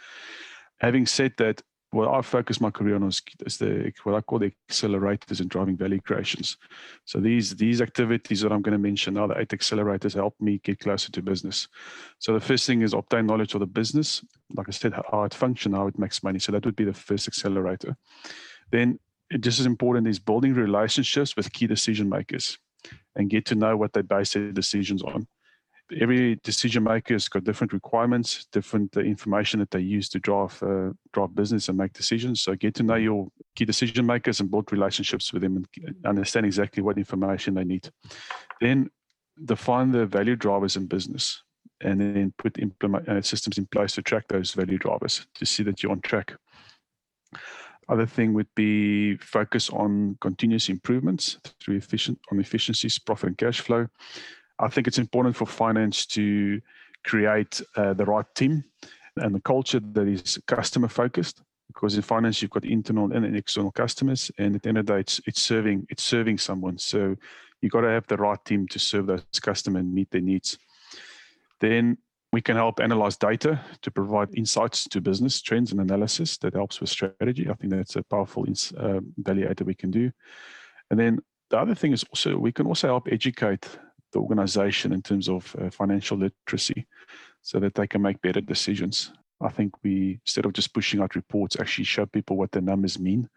Having 0.79 1.07
said 1.07 1.33
that, 1.39 1.63
what 1.97 2.09
I 2.13 2.21
focus 2.21 2.61
my 2.61 2.71
career 2.71 2.97
on 2.97 3.05
is, 3.05 3.23
is, 3.45 3.57
the 3.59 3.93
what 4.05 4.15
I 4.15 4.21
call 4.21 4.39
the 4.39 4.53
accelerators 4.71 5.41
and 5.41 5.49
driving 5.49 5.77
value 5.77 6.01
creations. 6.01 6.57
So 7.05 7.19
these 7.19 7.57
these 7.57 7.81
activities 7.81 8.43
that 8.43 8.53
I'm 8.53 8.63
going 8.63 8.73
to 8.73 8.79
mention 8.79 9.15
now, 9.15 9.27
the 9.27 9.39
eight 9.39 9.49
accelerators, 9.49 10.15
help 10.15 10.35
me 10.41 10.59
get 10.59 10.81
closer 10.81 11.11
to 11.13 11.23
business. 11.23 11.69
So 12.19 12.35
the 12.35 12.41
first 12.41 12.67
thing 12.67 12.83
is 12.83 12.93
obtain 12.93 13.27
knowledge 13.27 13.55
of 13.55 13.61
the 13.61 13.67
business, 13.67 14.23
like 14.55 14.69
I 14.69 14.73
said, 14.73 14.93
how 15.11 15.25
it 15.25 15.35
functions, 15.35 15.75
how 15.75 15.87
it 15.87 15.99
makes 15.99 16.23
money. 16.23 16.39
So 16.39 16.53
that 16.53 16.65
would 16.65 16.77
be 16.77 16.85
the 16.85 16.93
first 16.93 17.27
accelerator. 17.27 17.97
Then 18.71 18.99
just 19.41 19.59
as 19.59 19.67
important 19.67 20.07
is 20.07 20.19
building 20.19 20.55
relationships 20.55 21.35
with 21.35 21.53
key 21.53 21.67
decision 21.67 22.09
makers 22.09 22.59
and 23.17 23.31
get 23.31 23.47
to 23.47 23.55
know 23.55 23.77
what 23.77 23.93
they 23.93 24.03
base 24.03 24.35
their 24.35 24.53
decisions 24.53 25.03
on 25.03 25.27
every 26.01 26.37
decision 26.37 26.83
maker 26.83 27.15
has 27.15 27.29
got 27.29 27.45
different 27.45 27.73
requirements, 27.73 28.47
different 28.53 28.97
uh, 28.97 29.01
information 29.01 29.61
that 29.61 29.71
they 29.71 29.81
use 29.81 30.09
to 30.11 30.19
drive 30.19 30.61
uh, 30.63 30.91
drive 31.13 31.35
business 31.35 31.69
and 31.69 31.79
make 31.79 31.93
decisions. 31.93 32.41
So 32.41 32.55
get 32.55 32.75
to 32.77 32.83
know 32.83 32.97
your 32.97 33.29
key 33.55 33.65
decision 33.65 34.07
makers 34.07 34.41
and 34.41 34.51
build 34.51 34.73
relationships 34.73 35.33
with 35.33 35.43
them 35.43 35.57
and 35.57 35.97
understand 36.05 36.47
exactly 36.47 36.83
what 36.83 36.99
information 36.99 37.55
they 37.55 37.65
need. 37.65 37.89
Then 38.61 38.91
define 39.45 39.93
the 39.93 40.07
value 40.07 40.37
drivers 40.37 40.77
in 40.77 40.87
business, 40.87 41.43
and 41.81 42.01
then 42.01 42.33
put 42.39 42.59
implement 42.59 43.09
uh, 43.09 43.23
systems 43.23 43.59
in 43.59 43.67
place 43.67 43.93
to 43.93 44.03
track 44.03 44.27
those 44.29 44.53
value 44.53 44.79
drivers 44.79 45.27
to 45.35 45.47
see 45.47 45.63
that 45.63 45.83
you're 45.83 45.93
on 45.93 46.01
track. 46.01 46.35
Other 47.89 48.07
thing 48.07 48.35
would 48.35 48.53
be 48.57 49.17
focus 49.19 49.71
on 49.71 50.19
continuous 50.21 50.69
improvements 50.69 51.39
through 51.61 51.77
efficient 51.77 52.19
on 52.33 52.41
efficiencies, 52.41 52.99
profit 52.99 53.29
and 53.29 53.39
cash 53.39 53.61
flow 53.61 53.87
I 54.59 54.69
think 54.69 54.87
it's 54.87 54.99
important 54.99 55.37
for 55.37 55.47
finance 55.47 56.07
to 56.07 56.61
create 57.05 57.61
uh, 57.77 57.95
the 57.95 58.05
right 58.05 58.27
team 58.35 58.65
and 59.17 59.35
the 59.35 59.41
culture 59.41 59.81
that 59.81 60.09
is 60.09 60.39
customer 60.47 60.89
focused 60.89 61.43
because 61.69 61.97
in 61.97 62.03
finance 62.03 62.41
you've 62.41 62.51
got 62.51 62.65
internal 62.65 63.13
and 63.13 63.37
external 63.37 63.71
customers 63.71 64.31
and 64.39 64.57
at 64.57 64.63
the 64.63 64.69
end 64.69 64.79
of 64.79 64.87
the 64.87 64.95
day 64.95 65.01
it's, 65.01 65.21
it's 65.27 65.41
serving 65.41 65.87
it's 65.91 66.03
serving 66.03 66.39
someone. 66.39 66.79
So 66.79 67.17
you've 67.61 67.73
got 67.73 67.83
to 67.83 67.91
have 67.91 68.07
the 68.07 68.17
right 68.17 68.43
team 68.45 68.67
to 68.69 68.79
serve 68.79 69.07
those 69.07 69.25
customers 69.41 69.81
and 69.81 69.95
meet 69.95 70.11
their 70.11 70.21
needs. 70.21 70.59
Then 71.61 71.99
we 72.33 72.41
can 72.41 72.57
help 72.57 72.81
analyze 72.81 73.17
data 73.17 73.61
to 73.83 73.91
provide 73.91 74.29
insights 74.35 74.85
to 74.89 75.01
business 75.01 75.41
trends 75.41 75.73
and 75.73 75.81
analysis 75.81 76.37
that 76.39 76.55
helps 76.55 76.81
with 76.81 76.91
strategy. 76.91 77.49
I 77.49 77.55
think 77.55 77.73
that's 77.73 77.97
a 77.97 78.03
powerful 78.03 78.45
uh, 78.77 79.01
value 79.19 79.47
add 79.47 79.57
that 79.57 79.67
we 79.67 79.75
can 79.75 79.91
do. 79.91 80.11
And 80.91 81.01
then 81.01 81.19
the 81.51 81.59
other 81.59 81.75
thing 81.75 81.93
is 81.93 82.05
also 82.05 82.37
we 82.37 82.53
can 82.53 82.67
also 82.67 82.89
help 82.89 83.09
educate 83.11 83.67
the 84.13 84.19
organization 84.19 84.93
in 84.93 85.03
terms 85.03 85.29
of 85.29 85.55
uh, 85.61 85.71
financial 85.71 86.19
literacy 86.19 86.87
so 87.43 87.59
that 87.61 87.75
they 87.75 87.87
can 87.87 88.03
make 88.03 88.21
better 88.23 88.41
decisions. 88.41 89.13
I 89.41 89.51
think 89.51 89.73
we, 89.83 90.21
instead 90.25 90.47
of 90.47 90.53
just 90.53 90.73
pushing 90.73 91.01
out 91.01 91.15
reports, 91.15 91.57
actually 91.59 91.85
show 91.85 92.07
people 92.07 92.37
what 92.37 92.53
the 92.53 92.61
numbers 92.61 92.99
mean 92.99 93.29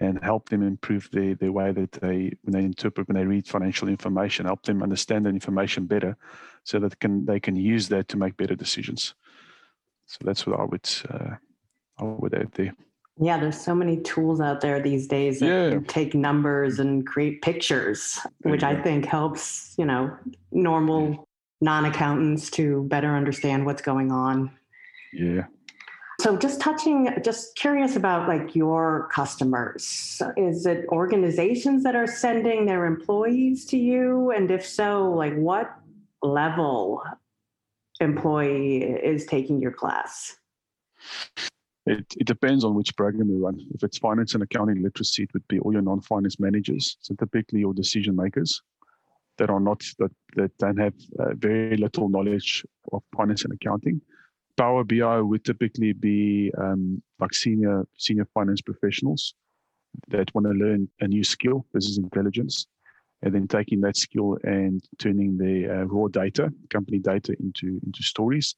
and 0.00 0.22
help 0.22 0.48
them 0.48 0.62
improve 0.62 1.08
the, 1.12 1.34
their 1.34 1.52
way 1.52 1.70
that 1.70 1.92
they, 1.92 2.32
when 2.42 2.52
they 2.52 2.64
interpret, 2.64 3.06
when 3.06 3.16
they 3.16 3.24
read 3.24 3.46
financial 3.46 3.88
information, 3.88 4.46
help 4.46 4.62
them 4.62 4.82
understand 4.82 5.26
the 5.26 5.30
information 5.30 5.86
better 5.86 6.16
so 6.64 6.80
that 6.80 6.98
can, 6.98 7.24
they 7.24 7.38
can 7.38 7.54
use 7.54 7.88
that 7.88 8.08
to 8.08 8.16
make 8.16 8.36
better 8.36 8.56
decisions. 8.56 9.14
So 10.06 10.18
that's 10.22 10.46
what 10.46 10.58
I 10.58 10.64
would, 10.64 10.90
uh, 11.08 11.36
I 11.98 12.04
would 12.04 12.34
add 12.34 12.52
there. 12.52 12.74
Yeah, 13.20 13.38
there's 13.38 13.60
so 13.60 13.74
many 13.74 14.00
tools 14.00 14.40
out 14.40 14.60
there 14.60 14.80
these 14.80 15.06
days 15.06 15.38
that 15.38 15.46
yeah. 15.46 15.78
take 15.86 16.14
numbers 16.14 16.80
and 16.80 17.06
create 17.06 17.42
pictures, 17.42 18.18
which 18.42 18.64
I 18.64 18.80
think 18.82 19.06
helps, 19.06 19.74
you 19.78 19.84
know, 19.84 20.16
normal 20.50 21.28
non-accountants 21.60 22.50
to 22.50 22.82
better 22.84 23.14
understand 23.14 23.66
what's 23.66 23.82
going 23.82 24.10
on. 24.10 24.50
Yeah. 25.12 25.44
So 26.20 26.36
just 26.36 26.60
touching 26.60 27.08
just 27.24 27.56
curious 27.56 27.96
about 27.96 28.28
like 28.28 28.54
your 28.56 29.08
customers. 29.12 30.20
Is 30.36 30.66
it 30.66 30.86
organizations 30.88 31.82
that 31.84 31.94
are 31.94 32.06
sending 32.06 32.66
their 32.66 32.86
employees 32.86 33.64
to 33.66 33.76
you 33.76 34.30
and 34.30 34.50
if 34.50 34.66
so, 34.66 35.10
like 35.10 35.34
what 35.36 35.72
level 36.22 37.02
employee 38.00 38.82
is 38.82 39.26
taking 39.26 39.60
your 39.60 39.72
class? 39.72 40.36
It, 41.86 42.06
it 42.18 42.26
depends 42.26 42.64
on 42.64 42.74
which 42.74 42.96
program 42.96 43.28
you 43.28 43.44
run. 43.44 43.60
If 43.74 43.84
it's 43.84 43.98
finance 43.98 44.34
and 44.34 44.42
accounting 44.42 44.82
literacy, 44.82 45.24
it 45.24 45.34
would 45.34 45.46
be 45.48 45.58
all 45.60 45.72
your 45.72 45.82
non-finance 45.82 46.40
managers. 46.40 46.96
So 47.00 47.14
typically 47.14 47.60
your 47.60 47.74
decision 47.74 48.16
makers 48.16 48.62
that 49.36 49.50
are 49.50 49.60
not 49.60 49.82
that, 49.98 50.12
that 50.36 50.56
don't 50.58 50.78
have 50.78 50.94
uh, 51.18 51.34
very 51.34 51.76
little 51.76 52.08
knowledge 52.08 52.64
of 52.92 53.02
finance 53.14 53.44
and 53.44 53.52
accounting. 53.52 54.00
Power 54.56 54.84
BI 54.84 55.20
would 55.20 55.44
typically 55.44 55.92
be 55.92 56.52
um, 56.56 57.02
like 57.18 57.34
senior 57.34 57.84
senior 57.98 58.26
finance 58.32 58.62
professionals 58.62 59.34
that 60.08 60.32
want 60.34 60.46
to 60.46 60.52
learn 60.52 60.88
a 61.00 61.08
new 61.08 61.24
skill, 61.24 61.66
business 61.74 61.98
intelligence, 61.98 62.66
and 63.22 63.34
then 63.34 63.48
taking 63.48 63.80
that 63.80 63.96
skill 63.96 64.38
and 64.44 64.82
turning 64.98 65.36
the 65.36 65.68
uh, 65.68 65.84
raw 65.84 66.06
data, 66.06 66.52
company 66.70 66.98
data, 66.98 67.34
into 67.40 67.80
into 67.84 68.02
stories 68.02 68.54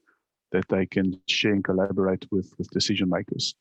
that 0.56 0.68
they 0.68 0.86
can 0.86 1.20
share 1.26 1.52
and 1.52 1.64
collaborate 1.64 2.24
with 2.30 2.48
with 2.58 2.68
decision 2.70 3.08
makers. 3.08 3.54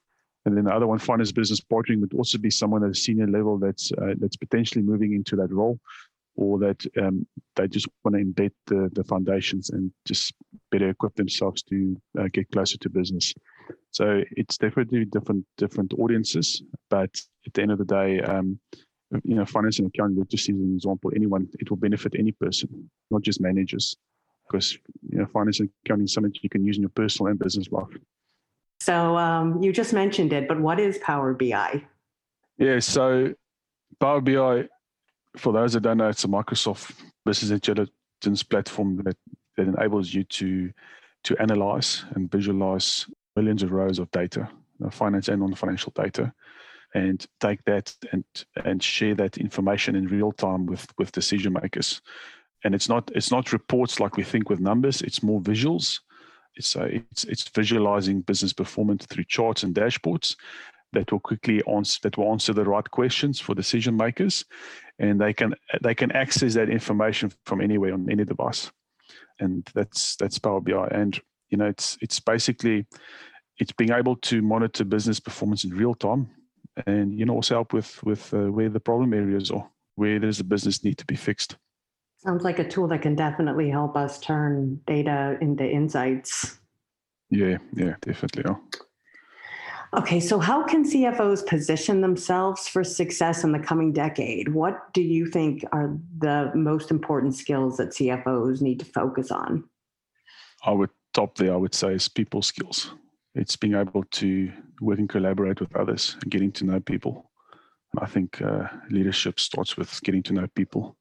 And 0.46 0.56
then 0.56 0.66
the 0.66 0.76
other 0.76 0.88
one, 0.88 1.00
finance 1.00 1.32
business 1.32 1.60
partnering, 1.60 2.02
would 2.02 2.14
also 2.14 2.38
be 2.38 2.52
someone 2.52 2.84
at 2.84 2.92
a 2.92 2.96
senior 3.06 3.28
level 3.28 3.58
that's 3.58 3.92
uh, 4.02 4.14
that's 4.22 4.38
potentially 4.38 4.84
moving 4.92 5.14
into 5.14 5.36
that 5.38 5.52
role, 5.52 5.80
or 6.36 6.60
that 6.60 6.86
um, 7.02 7.26
they 7.56 7.68
just 7.68 7.88
want 8.04 8.16
to 8.16 8.24
embed 8.24 8.52
the, 8.68 8.90
the 8.94 9.04
foundations 9.04 9.72
and 9.72 9.92
just 10.06 10.34
better 10.72 10.90
equip 10.90 11.16
themselves 11.16 11.64
to 11.64 11.78
uh, 12.20 12.28
get 12.32 12.52
closer 12.52 12.78
to 12.78 12.90
business. 12.90 13.34
So 13.92 14.22
it's 14.40 14.58
definitely 14.58 15.06
different 15.06 15.46
different 15.58 15.94
audiences, 15.98 16.62
but 16.90 17.12
at 17.48 17.54
the 17.54 17.62
end 17.64 17.72
of 17.72 17.80
the 17.80 17.92
day, 18.00 18.22
um, 18.22 18.60
you 19.24 19.36
know, 19.36 19.46
finance 19.46 19.80
and 19.80 19.88
accounting, 19.88 20.26
just 20.28 20.50
as 20.50 20.56
an 20.56 20.76
example, 20.76 21.12
anyone 21.16 21.48
it 21.60 21.70
will 21.70 21.78
benefit 21.88 22.14
any 22.18 22.34
person, 22.44 22.70
not 23.10 23.22
just 23.22 23.42
managers 23.42 23.98
because 24.48 24.78
you 25.10 25.20
know 25.20 25.26
finance 25.28 25.60
and 25.60 25.70
accounting 25.86 26.06
is 26.06 26.14
something 26.14 26.34
you 26.42 26.50
can 26.50 26.66
use 26.66 26.78
in 26.78 26.84
your 26.84 26.90
personal 26.90 27.30
and 27.30 27.40
business 27.40 27.68
life. 27.72 27.88
So 28.80 29.18
um, 29.18 29.62
you 29.64 29.72
just 29.72 29.94
mentioned 29.94 30.34
it, 30.34 30.48
but 30.48 30.60
what 30.60 30.80
is 30.80 30.98
Power 31.00 31.34
BI? 31.34 31.84
Yeah, 32.58 32.80
so 32.80 33.34
Power 34.00 34.22
BI, 34.22 34.68
for 35.38 35.54
those 35.54 35.74
that 35.74 35.82
don't 35.82 35.98
know, 35.98 36.10
it's 36.10 36.24
a 36.24 36.28
Microsoft 36.28 36.94
business 37.26 37.52
intelligence 37.52 38.44
platform 38.44 38.98
that, 39.04 39.18
that 39.58 39.68
enables 39.68 40.14
you 40.14 40.24
to 40.24 40.72
to 41.24 41.36
analyze 41.42 42.06
and 42.14 42.32
visualize 42.32 43.08
millions 43.36 43.64
of 43.64 43.72
rows 43.72 43.98
of 43.98 44.12
data, 44.12 44.48
finance 44.92 45.28
and 45.28 45.42
non-financial 45.42 45.92
data, 45.96 46.32
and 46.94 47.26
take 47.40 47.64
that 47.66 47.94
and 48.12 48.24
and 48.64 48.84
share 48.84 49.16
that 49.16 49.38
information 49.38 49.96
in 49.96 50.08
real 50.08 50.32
time 50.32 50.66
with 50.66 50.88
with 50.98 51.12
decision 51.12 51.54
makers 51.54 52.02
and 52.66 52.74
it's 52.74 52.90
not 52.90 53.12
it's 53.14 53.32
not 53.32 53.54
reports 53.54 54.00
like 54.00 54.18
we 54.18 54.24
think 54.24 54.50
with 54.50 54.60
numbers 54.60 55.02
it's 55.04 55.22
more 55.22 55.40
visuals. 55.40 56.00
It's 56.56 56.76
uh, 56.76 56.88
it's 56.90 57.24
it's 57.26 57.48
visualizing 57.50 58.22
business 58.22 58.54
performance 58.54 59.06
through 59.06 59.26
charts 59.26 59.62
and 59.64 59.74
dashboards 59.76 60.36
that 60.92 61.12
will 61.12 61.20
quickly 61.20 61.62
answer 61.68 62.00
that 62.02 62.18
will 62.18 62.32
answer 62.32 62.54
the 62.54 62.66
right 62.66 62.90
questions 62.90 63.40
for 63.40 63.54
decision 63.54 63.96
makers 63.96 64.44
and 64.98 65.22
they 65.22 65.32
can 65.32 65.54
they 65.82 65.94
can 65.94 66.12
access 66.14 66.56
that 66.56 66.70
information 66.70 67.32
from 67.46 67.62
anywhere 67.62 67.94
on 67.94 68.10
any 68.10 68.26
device. 68.26 68.72
And 69.40 69.70
that's 69.76 70.16
that's 70.16 70.40
power 70.40 70.62
bi 70.62 70.88
and 70.88 71.22
you 71.50 71.58
know 71.60 71.68
it's 71.68 72.00
it's 72.02 72.20
basically 72.20 72.88
it's 73.60 73.74
being 73.74 73.92
able 73.92 74.16
to 74.16 74.42
monitor 74.42 74.86
business 74.86 75.20
performance 75.20 75.66
in 75.66 75.78
real 75.78 75.94
time 75.94 76.32
and 76.88 77.14
you 77.20 77.26
know 77.26 77.36
also 77.36 77.56
help 77.56 77.74
with 77.74 78.04
with 78.04 78.34
uh, 78.34 78.52
where 78.52 78.70
the 78.70 78.80
problem 78.80 79.14
areas 79.14 79.52
are 79.52 79.70
where 79.96 80.20
does 80.20 80.40
the 80.40 80.44
business 80.44 80.84
need 80.84 80.98
to 80.98 81.06
be 81.06 81.16
fixed 81.16 81.58
Sounds 82.26 82.44
like 82.44 82.60
a 82.60 82.68
tool 82.68 82.88
that 82.88 83.04
can 83.04 83.16
definitely 83.16 83.70
help 83.70 83.96
us 83.96 84.20
turn 84.20 84.80
data 84.88 85.38
into 85.42 85.64
insights. 85.64 86.60
Yeah, 87.30 87.58
yeah, 87.76 87.96
definitely. 88.02 88.44
Yeah. 88.48 88.56
Okay, 89.96 90.20
so 90.20 90.40
how 90.40 90.64
can 90.64 90.84
CFOs 90.84 91.46
position 91.46 92.02
themselves 92.02 92.68
for 92.68 92.84
success 92.84 93.44
in 93.44 93.52
the 93.52 93.60
coming 93.60 93.94
decade? 93.94 94.54
What 94.54 94.92
do 94.94 95.02
you 95.02 95.28
think 95.28 95.64
are 95.72 95.96
the 96.18 96.52
most 96.56 96.92
important 96.92 97.36
skills 97.36 97.78
that 97.78 97.90
CFOs 97.90 98.62
need 98.62 98.80
to 98.80 98.86
focus 98.86 99.32
on? 99.32 99.64
I 100.66 100.72
would 100.72 100.90
top 101.14 101.38
there, 101.38 101.54
I 101.54 101.58
would 101.58 101.74
say, 101.74 101.94
is 101.94 102.10
people 102.10 102.42
skills. 102.42 102.92
It's 103.36 103.56
being 103.56 103.76
able 103.76 104.04
to 104.04 104.52
work 104.82 105.00
and 105.00 105.08
collaborate 105.08 105.62
with 105.62 105.76
others 105.76 106.18
and 106.22 106.32
getting 106.32 106.52
to 106.54 106.66
know 106.66 106.80
people. 106.80 107.32
I 107.98 108.08
think 108.08 108.42
uh, 108.42 108.68
leadership 108.90 109.40
starts 109.40 109.78
with 109.78 110.02
getting 110.04 110.24
to 110.24 110.34
know 110.34 110.48
people, 110.56 110.98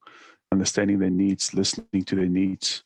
understanding 0.55 0.99
their 0.99 1.11
needs, 1.11 1.53
listening 1.53 2.05
to 2.05 2.17
their 2.17 2.29
needs, 2.29 2.85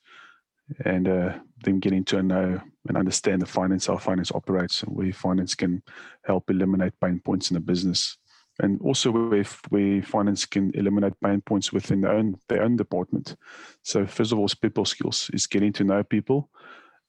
and 0.85 1.09
uh, 1.09 1.39
then 1.65 1.79
getting 1.81 2.05
to 2.05 2.23
know 2.23 2.61
and 2.89 2.97
understand 2.97 3.43
the 3.43 3.47
finance, 3.47 3.87
how 3.87 3.97
finance 3.97 4.33
operates, 4.33 4.83
and 4.83 4.95
where 4.95 5.13
finance 5.13 5.55
can 5.55 5.83
help 6.25 6.51
eliminate 6.51 6.93
pain 7.01 7.21
points 7.25 7.51
in 7.51 7.55
the 7.55 7.61
business. 7.61 8.17
And 8.61 8.81
also 8.83 9.13
where, 9.13 9.45
where 9.69 10.03
finance 10.03 10.45
can 10.45 10.73
eliminate 10.75 11.15
pain 11.23 11.41
points 11.41 11.73
within 11.73 12.01
their 12.01 12.13
own 12.13 12.37
their 12.49 12.63
own 12.63 12.77
department. 12.77 13.37
So 13.83 14.07
first 14.07 14.33
of 14.33 14.39
all, 14.39 14.49
people 14.61 14.85
skills 14.85 15.31
is 15.33 15.47
getting 15.47 15.73
to 15.75 15.85
know 15.85 16.03
people, 16.03 16.51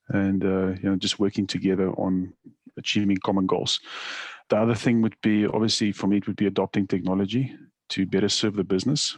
and 0.09 0.43
uh, 0.43 0.67
you 0.81 0.89
know 0.89 0.95
just 0.95 1.19
working 1.19 1.47
together 1.47 1.89
on 1.91 2.33
achieving 2.77 3.17
common 3.17 3.47
goals. 3.47 3.79
The 4.49 4.57
other 4.57 4.75
thing 4.75 5.01
would 5.01 5.15
be 5.21 5.47
obviously 5.47 5.91
for 5.91 6.07
me 6.07 6.17
it 6.17 6.27
would 6.27 6.35
be 6.35 6.47
adopting 6.47 6.87
technology 6.87 7.55
to 7.89 8.05
better 8.05 8.29
serve 8.29 8.55
the 8.55 8.63
business, 8.63 9.17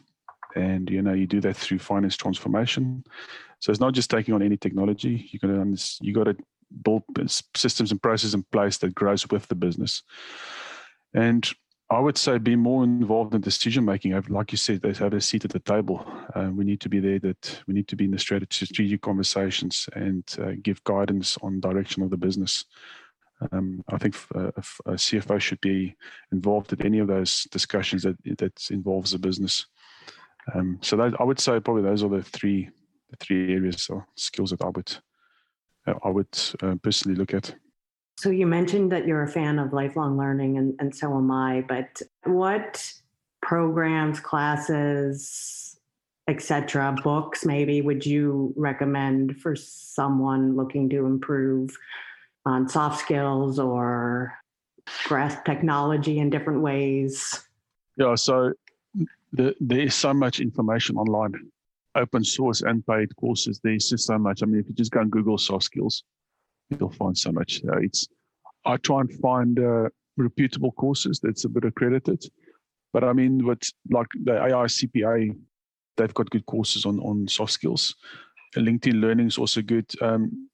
and 0.55 0.89
you 0.89 1.01
know 1.01 1.13
you 1.13 1.27
do 1.27 1.41
that 1.41 1.55
through 1.57 1.79
finance 1.79 2.17
transformation. 2.17 3.03
So 3.59 3.71
it's 3.71 3.79
not 3.79 3.93
just 3.93 4.09
taking 4.09 4.33
on 4.33 4.41
any 4.41 4.57
technology. 4.57 5.29
You 5.31 5.39
got 5.39 5.47
to 5.47 5.97
you 6.01 6.13
got 6.13 6.25
to 6.25 6.35
build 6.83 7.03
systems 7.55 7.91
and 7.91 8.01
processes 8.01 8.33
in 8.33 8.43
place 8.51 8.77
that 8.79 8.95
grows 8.95 9.29
with 9.29 9.47
the 9.47 9.55
business. 9.55 10.03
And 11.13 11.49
I 11.91 11.99
would 11.99 12.17
say 12.17 12.37
be 12.37 12.55
more 12.55 12.85
involved 12.85 13.35
in 13.35 13.41
decision 13.41 13.83
making. 13.83 14.19
Like 14.29 14.53
you 14.53 14.57
said, 14.57 14.81
they 14.81 14.93
have 14.93 15.13
a 15.13 15.19
seat 15.19 15.43
at 15.43 15.51
the 15.51 15.59
table. 15.59 16.05
Uh, 16.33 16.49
we 16.53 16.63
need 16.63 16.79
to 16.81 16.89
be 16.89 16.99
there. 16.99 17.19
That 17.19 17.61
we 17.67 17.73
need 17.73 17.89
to 17.89 17.97
be 17.97 18.05
in 18.05 18.11
the 18.11 18.19
strategic 18.19 19.01
conversations 19.01 19.89
and 19.93 20.23
uh, 20.41 20.53
give 20.61 20.81
guidance 20.85 21.37
on 21.41 21.59
direction 21.59 22.01
of 22.01 22.09
the 22.09 22.17
business. 22.17 22.63
Um, 23.51 23.83
I 23.89 23.97
think 23.97 24.15
uh, 24.33 24.51
a 24.85 24.93
CFO 24.93 25.41
should 25.41 25.59
be 25.59 25.95
involved 26.31 26.71
in 26.71 26.81
any 26.85 26.99
of 26.99 27.07
those 27.07 27.43
discussions 27.51 28.03
that 28.03 28.15
that 28.37 28.71
involves 28.71 29.11
the 29.11 29.19
business. 29.19 29.65
Um, 30.53 30.79
so 30.81 30.95
that, 30.97 31.19
I 31.19 31.23
would 31.23 31.39
say 31.39 31.59
probably 31.59 31.83
those 31.83 32.03
are 32.03 32.09
the 32.09 32.23
three 32.23 32.69
the 33.09 33.17
three 33.17 33.53
areas 33.53 33.87
or 33.89 34.07
skills 34.15 34.51
that 34.51 34.61
I 34.61 34.69
would 34.69 34.97
uh, 35.87 35.93
I 36.03 36.09
would 36.09 36.39
uh, 36.61 36.75
personally 36.81 37.17
look 37.17 37.33
at. 37.33 37.53
So 38.17 38.29
you 38.29 38.45
mentioned 38.45 38.91
that 38.91 39.07
you're 39.07 39.23
a 39.23 39.27
fan 39.27 39.57
of 39.57 39.73
lifelong 39.73 40.17
learning, 40.17 40.57
and, 40.57 40.75
and 40.79 40.95
so 40.95 41.15
am 41.17 41.31
I. 41.31 41.65
But 41.67 42.01
what 42.23 42.93
programs, 43.41 44.19
classes, 44.19 45.79
etc., 46.27 46.95
books 47.03 47.45
maybe 47.45 47.81
would 47.81 48.05
you 48.05 48.53
recommend 48.55 49.37
for 49.41 49.55
someone 49.55 50.55
looking 50.55 50.89
to 50.89 51.05
improve 51.05 51.75
on 52.45 52.69
soft 52.69 52.99
skills 52.99 53.59
or 53.59 54.37
grasp 55.05 55.43
technology 55.45 56.19
in 56.19 56.29
different 56.29 56.61
ways? 56.61 57.47
Yeah, 57.97 58.15
so 58.15 58.53
the, 59.31 59.55
there 59.59 59.79
is 59.79 59.95
so 59.95 60.13
much 60.13 60.39
information 60.39 60.97
online 60.97 61.33
open 61.95 62.23
source 62.23 62.61
and 62.61 62.85
paid 62.85 63.15
courses. 63.17 63.59
There's 63.63 63.89
just 63.89 64.07
so 64.07 64.17
much. 64.17 64.43
I 64.43 64.45
mean, 64.45 64.61
if 64.61 64.67
you 64.67 64.75
just 64.75 64.91
go 64.91 65.01
and 65.01 65.11
Google 65.11 65.37
soft 65.37 65.65
skills, 65.65 66.03
you'll 66.69 66.91
find 66.91 67.17
so 67.17 67.31
much. 67.31 67.61
Uh, 67.67 67.77
it's 67.77 68.07
I 68.65 68.77
try 68.77 69.01
and 69.01 69.11
find 69.19 69.59
uh, 69.59 69.89
reputable 70.17 70.71
courses 70.73 71.19
that's 71.21 71.45
a 71.45 71.49
bit 71.49 71.65
accredited. 71.65 72.23
But 72.93 73.03
I 73.03 73.13
mean, 73.13 73.45
what 73.45 73.63
like 73.89 74.07
the 74.23 74.33
AICPA, 74.33 75.35
they've 75.97 76.13
got 76.13 76.29
good 76.29 76.45
courses 76.45 76.85
on 76.85 76.99
on 76.99 77.27
soft 77.27 77.53
skills. 77.53 77.95
LinkedIn 78.55 78.99
Learning 78.99 79.27
is 79.27 79.37
also 79.37 79.61
good. 79.61 79.89
Um, 80.01 80.49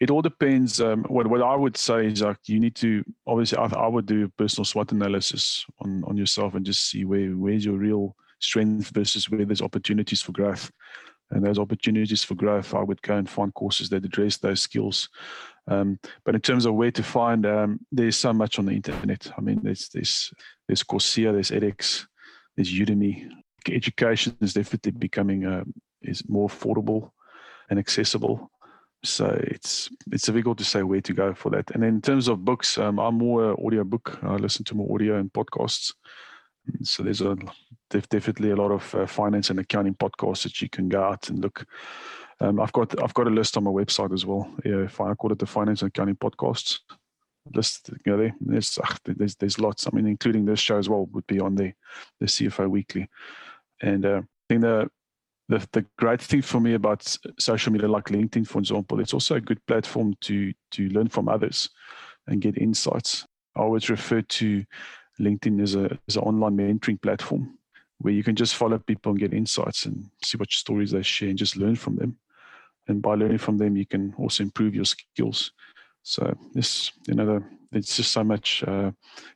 it 0.00 0.10
all 0.10 0.22
depends. 0.22 0.80
Um, 0.80 1.04
what 1.04 1.26
what 1.26 1.42
I 1.42 1.54
would 1.54 1.76
say 1.76 2.06
is 2.06 2.22
like 2.22 2.38
you 2.46 2.58
need 2.58 2.74
to 2.76 3.04
obviously 3.26 3.58
I, 3.58 3.66
I 3.66 3.86
would 3.86 4.06
do 4.06 4.24
a 4.24 4.28
personal 4.28 4.64
SWOT 4.64 4.92
analysis 4.92 5.64
on 5.80 6.02
on 6.06 6.16
yourself 6.16 6.54
and 6.54 6.64
just 6.64 6.88
see 6.88 7.04
where 7.04 7.30
where's 7.30 7.64
your 7.64 7.76
real 7.76 8.16
strength 8.40 8.90
versus 8.90 9.30
where 9.30 9.44
there's 9.44 9.62
opportunities 9.62 10.22
for 10.22 10.32
growth. 10.32 10.70
And 11.32 11.44
those 11.44 11.60
opportunities 11.60 12.24
for 12.24 12.34
growth, 12.34 12.74
I 12.74 12.82
would 12.82 13.00
go 13.02 13.14
and 13.14 13.30
find 13.30 13.54
courses 13.54 13.88
that 13.90 14.04
address 14.04 14.38
those 14.38 14.60
skills. 14.60 15.08
Um, 15.68 16.00
but 16.24 16.34
in 16.34 16.40
terms 16.40 16.66
of 16.66 16.74
where 16.74 16.90
to 16.90 17.04
find, 17.04 17.46
um, 17.46 17.78
there's 17.92 18.16
so 18.16 18.32
much 18.32 18.58
on 18.58 18.66
the 18.66 18.72
internet. 18.72 19.30
I 19.38 19.40
mean, 19.40 19.60
there's 19.62 19.88
there's 19.90 20.32
there's 20.66 20.82
Coursera, 20.82 21.32
there's 21.32 21.50
edX, 21.50 22.06
there's 22.56 22.72
Udemy. 22.72 23.28
Education 23.70 24.36
is 24.40 24.54
definitely 24.54 24.92
becoming 24.92 25.44
uh, 25.44 25.64
is 26.02 26.26
more 26.28 26.48
affordable 26.48 27.10
and 27.68 27.78
accessible. 27.78 28.50
So 29.02 29.26
it's 29.44 29.88
it's 30.12 30.26
difficult 30.26 30.58
to 30.58 30.64
say 30.64 30.82
where 30.82 31.00
to 31.00 31.14
go 31.14 31.34
for 31.34 31.50
that. 31.50 31.70
And 31.70 31.82
in 31.82 32.02
terms 32.02 32.28
of 32.28 32.44
books, 32.44 32.76
um, 32.76 32.98
I'm 32.98 33.16
more 33.16 33.56
audio 33.64 33.84
book. 33.84 34.18
I 34.22 34.36
listen 34.36 34.64
to 34.66 34.74
more 34.74 34.94
audio 34.94 35.18
and 35.18 35.32
podcasts. 35.32 35.94
So 36.82 37.02
there's 37.02 37.22
a 37.22 37.36
definitely 37.88 38.50
a 38.50 38.56
lot 38.56 38.70
of 38.70 38.94
uh, 38.94 39.06
finance 39.06 39.50
and 39.50 39.58
accounting 39.58 39.94
podcasts 39.94 40.42
that 40.42 40.60
you 40.60 40.68
can 40.68 40.88
go 40.88 41.02
out 41.02 41.30
and 41.30 41.40
look. 41.40 41.66
Um, 42.40 42.60
I've 42.60 42.72
got 42.72 43.02
I've 43.02 43.14
got 43.14 43.26
a 43.26 43.30
list 43.30 43.56
on 43.56 43.64
my 43.64 43.70
website 43.70 44.12
as 44.12 44.26
well. 44.26 44.52
Yeah, 44.64 44.84
I 44.84 45.14
call 45.14 45.32
it 45.32 45.38
the 45.38 45.46
finance 45.46 45.82
and 45.82 45.88
accounting 45.88 46.16
podcasts 46.16 46.80
list. 47.54 47.90
You 48.04 48.12
know, 48.12 48.18
there, 48.18 48.34
there's 48.40 48.78
there's 49.04 49.36
there's 49.36 49.58
lots. 49.58 49.86
I 49.86 49.90
mean, 49.94 50.06
including 50.06 50.44
this 50.44 50.60
show 50.60 50.78
as 50.78 50.88
well 50.88 51.06
would 51.12 51.26
be 51.26 51.40
on 51.40 51.54
the 51.54 51.72
the 52.20 52.26
CFO 52.26 52.68
Weekly. 52.68 53.08
And 53.82 54.04
uh, 54.04 54.20
I 54.22 54.44
think 54.48 54.62
the 54.62 54.90
the, 55.50 55.66
the 55.72 55.84
great 55.98 56.22
thing 56.22 56.42
for 56.42 56.60
me 56.60 56.74
about 56.74 57.16
social 57.38 57.72
media 57.72 57.88
like 57.88 58.04
LinkedIn, 58.04 58.46
for 58.46 58.60
example, 58.60 59.00
it's 59.00 59.12
also 59.12 59.34
a 59.34 59.40
good 59.40 59.64
platform 59.66 60.14
to 60.22 60.52
to 60.70 60.88
learn 60.90 61.08
from 61.08 61.28
others 61.28 61.68
and 62.28 62.40
get 62.40 62.56
insights. 62.56 63.26
I 63.56 63.60
always 63.60 63.90
refer 63.90 64.22
to 64.22 64.64
LinkedIn 65.20 65.60
as 65.60 65.74
a 65.74 65.98
is 66.06 66.16
an 66.16 66.22
online 66.22 66.56
mentoring 66.56 67.02
platform 67.02 67.58
where 67.98 68.14
you 68.14 68.22
can 68.22 68.36
just 68.36 68.54
follow 68.54 68.78
people 68.78 69.10
and 69.10 69.18
get 69.18 69.34
insights 69.34 69.86
and 69.86 70.08
see 70.24 70.38
what 70.38 70.52
stories 70.52 70.92
they 70.92 71.02
share 71.02 71.28
and 71.28 71.38
just 71.38 71.56
learn 71.56 71.76
from 71.76 71.96
them. 71.96 72.16
And 72.86 73.02
by 73.02 73.14
learning 73.14 73.38
from 73.38 73.58
them, 73.58 73.76
you 73.76 73.86
can 73.86 74.14
also 74.16 74.44
improve 74.44 74.74
your 74.74 74.86
skills. 74.86 75.52
So 76.02 76.34
this, 76.54 76.92
you 77.06 77.14
know, 77.14 77.26
the, 77.26 77.44
there's 77.70 77.96
just 77.96 78.12
so 78.12 78.24
much 78.24 78.64
uh, 78.66 78.92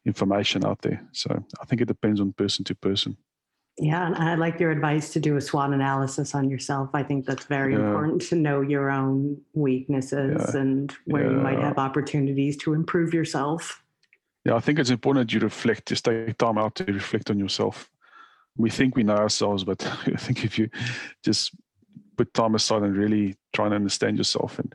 information 0.07 0.64
out 0.64 0.81
there. 0.81 1.03
So 1.12 1.44
I 1.61 1.64
think 1.66 1.83
it 1.83 1.88
depends 1.88 2.20
on 2.20 2.33
person 2.33 2.64
to 2.64 2.74
person. 2.74 3.18
Yeah, 3.78 4.06
and 4.06 4.14
I 4.14 4.37
like 4.37 4.60
your 4.60 4.70
advice 4.70 5.12
to 5.14 5.20
do 5.20 5.37
a 5.37 5.40
SWOT 5.40 5.72
analysis 5.72 6.34
on 6.34 6.48
yourself. 6.48 6.90
I 6.94 7.02
think 7.02 7.26
that's 7.26 7.46
very 7.46 7.72
yeah. 7.72 7.80
important 7.80 8.22
to 8.22 8.37
know 8.37 8.60
your 8.60 8.88
own 8.88 9.40
weaknesses 9.52 10.40
yeah. 10.54 10.60
and 10.60 10.94
where 11.06 11.24
yeah. 11.24 11.30
you 11.30 11.37
might 11.38 11.58
have 11.58 11.76
opportunities 11.76 12.56
to 12.58 12.72
improve 12.72 13.12
yourself. 13.12 13.82
Yeah, 14.44 14.54
I 14.54 14.60
think 14.60 14.78
it's 14.78 14.90
important 14.90 15.26
that 15.26 15.34
you 15.34 15.40
reflect, 15.40 15.88
just 15.88 16.04
take 16.04 16.38
time 16.38 16.56
out 16.56 16.76
to 16.76 16.84
reflect 16.84 17.30
on 17.30 17.38
yourself. 17.38 17.90
We 18.56 18.70
think 18.70 18.94
we 18.94 19.02
know 19.02 19.16
ourselves, 19.16 19.64
but 19.64 19.84
I 20.06 20.16
think 20.16 20.44
if 20.44 20.56
you 20.56 20.70
just 21.24 21.52
put 22.16 22.32
time 22.32 22.54
aside 22.54 22.82
and 22.82 22.96
really 22.96 23.37
try 23.52 23.64
and 23.64 23.74
understand 23.74 24.18
yourself 24.18 24.60
and 24.60 24.72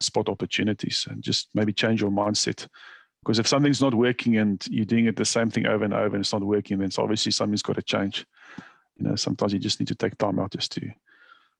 spot 0.00 0.28
opportunities 0.28 1.06
and 1.08 1.22
just 1.22 1.48
maybe 1.54 1.72
change 1.72 2.00
your 2.00 2.10
mindset. 2.10 2.66
Because 3.22 3.38
if 3.38 3.46
something's 3.46 3.80
not 3.80 3.94
working 3.94 4.38
and 4.38 4.66
you're 4.68 4.84
doing 4.84 5.06
it 5.06 5.14
the 5.14 5.24
same 5.24 5.48
thing 5.48 5.66
over 5.66 5.84
and 5.84 5.94
over 5.94 6.16
and 6.16 6.24
it's 6.24 6.32
not 6.32 6.42
working, 6.42 6.78
then 6.78 6.86
it's 6.86 6.98
obviously 6.98 7.30
something's 7.30 7.62
got 7.62 7.76
to 7.76 7.82
change. 7.82 8.26
You 8.96 9.08
know, 9.08 9.16
sometimes 9.16 9.52
you 9.52 9.58
just 9.58 9.80
need 9.80 9.88
to 9.88 9.94
take 9.94 10.16
time 10.18 10.38
out 10.38 10.52
just 10.52 10.72
to 10.72 10.90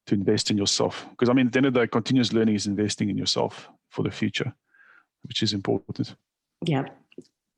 to 0.06 0.14
invest 0.14 0.50
in 0.50 0.58
yourself. 0.58 1.06
Because 1.10 1.28
I 1.28 1.32
mean, 1.32 1.46
at 1.46 1.52
the 1.52 1.58
end 1.58 1.66
of 1.66 1.74
the 1.74 1.80
day, 1.80 1.86
continuous 1.86 2.32
learning 2.32 2.56
is 2.56 2.66
investing 2.66 3.08
in 3.08 3.16
yourself 3.16 3.68
for 3.90 4.02
the 4.02 4.10
future, 4.10 4.52
which 5.22 5.42
is 5.42 5.52
important. 5.52 6.14
Yeah, 6.64 6.86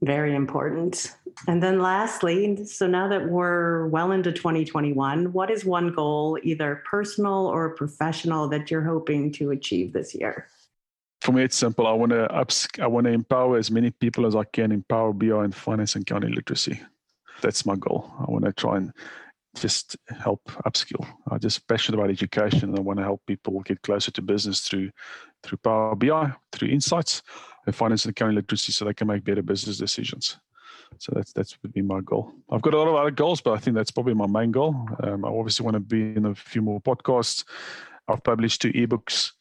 very 0.03 0.35
important. 0.35 1.15
And 1.49 1.63
then 1.63 1.81
lastly, 1.81 2.65
so 2.67 2.87
now 2.87 3.09
that 3.09 3.29
we're 3.29 3.87
well 3.89 4.13
into 4.13 4.33
2021, 4.33 5.33
what 5.33 5.51
is 5.51 5.65
one 5.65 5.93
goal, 5.93 6.39
either 6.43 6.83
personal 6.89 7.47
or 7.47 7.71
professional, 7.71 8.49
that 8.49 8.71
you're 8.71 8.85
hoping 8.85 9.33
to 9.33 9.51
achieve 9.51 9.93
this 9.93 10.15
year? 10.15 10.49
For 11.23 11.33
me, 11.33 11.43
it's 11.43 11.57
simple. 11.57 11.87
I 11.87 11.93
want 11.93 12.13
to 12.13 12.31
ups- 12.31 12.69
I 12.79 12.87
want 12.87 13.07
to 13.07 13.13
empower 13.13 13.57
as 13.57 13.71
many 13.71 13.91
people 13.91 14.27
as 14.27 14.37
I 14.37 14.45
can 14.45 14.73
in 14.73 14.83
Power 14.83 15.13
BI 15.15 15.45
and 15.45 15.55
finance 15.55 15.95
and 15.95 16.03
accounting 16.03 16.33
literacy. 16.33 16.81
That's 17.41 17.65
my 17.65 17.77
goal. 17.77 18.13
I 18.21 18.31
want 18.31 18.45
to 18.45 18.53
try 18.53 18.77
and 18.77 18.93
just 19.55 19.97
help 20.09 20.43
upskill. 20.67 21.07
I'm 21.31 21.41
just 21.41 21.67
passionate 21.69 21.99
about 21.99 22.11
education 22.11 22.71
and 22.71 22.79
I 22.79 22.83
want 22.83 22.99
to 22.99 23.05
help 23.05 23.23
people 23.27 23.61
get 23.61 23.83
closer 23.83 24.11
to 24.11 24.23
business 24.23 24.61
through 24.61 24.91
through 25.43 25.59
Power 25.59 25.95
BI, 25.95 26.33
through 26.53 26.69
insights, 26.69 27.23
and 27.67 27.75
finance 27.75 28.05
and 28.05 28.11
accounting 28.11 28.37
literacy 28.37 28.73
so 28.73 28.85
they 28.85 28.95
can 28.95 29.09
make 29.09 29.25
better 29.25 29.43
business 29.43 29.79
decisions. 29.79 30.39
So 30.99 31.13
that's 31.15 31.33
that's 31.33 31.57
would 31.63 31.73
be 31.73 31.83
my 31.83 32.01
goal. 32.01 32.33
I've 32.51 32.63
got 32.63 32.75
a 32.75 32.79
lot 32.79 32.89
of 32.89 32.95
other 32.95 33.11
goals, 33.11 33.41
but 33.41 33.53
I 33.53 33.59
think 33.59 33.77
that's 33.77 33.91
probably 33.91 34.15
my 34.15 34.27
main 34.27 34.51
goal. 34.51 34.75
Um, 35.03 35.25
I 35.25 35.29
obviously 35.29 35.65
want 35.65 35.75
to 35.75 35.81
be 35.81 36.15
in 36.17 36.27
a 36.27 36.35
few 36.35 36.63
more 36.63 36.81
podcasts. 36.81 37.45
I've 38.09 38.23
published 38.23 38.63
two 38.63 38.73
ebooks. 38.73 39.33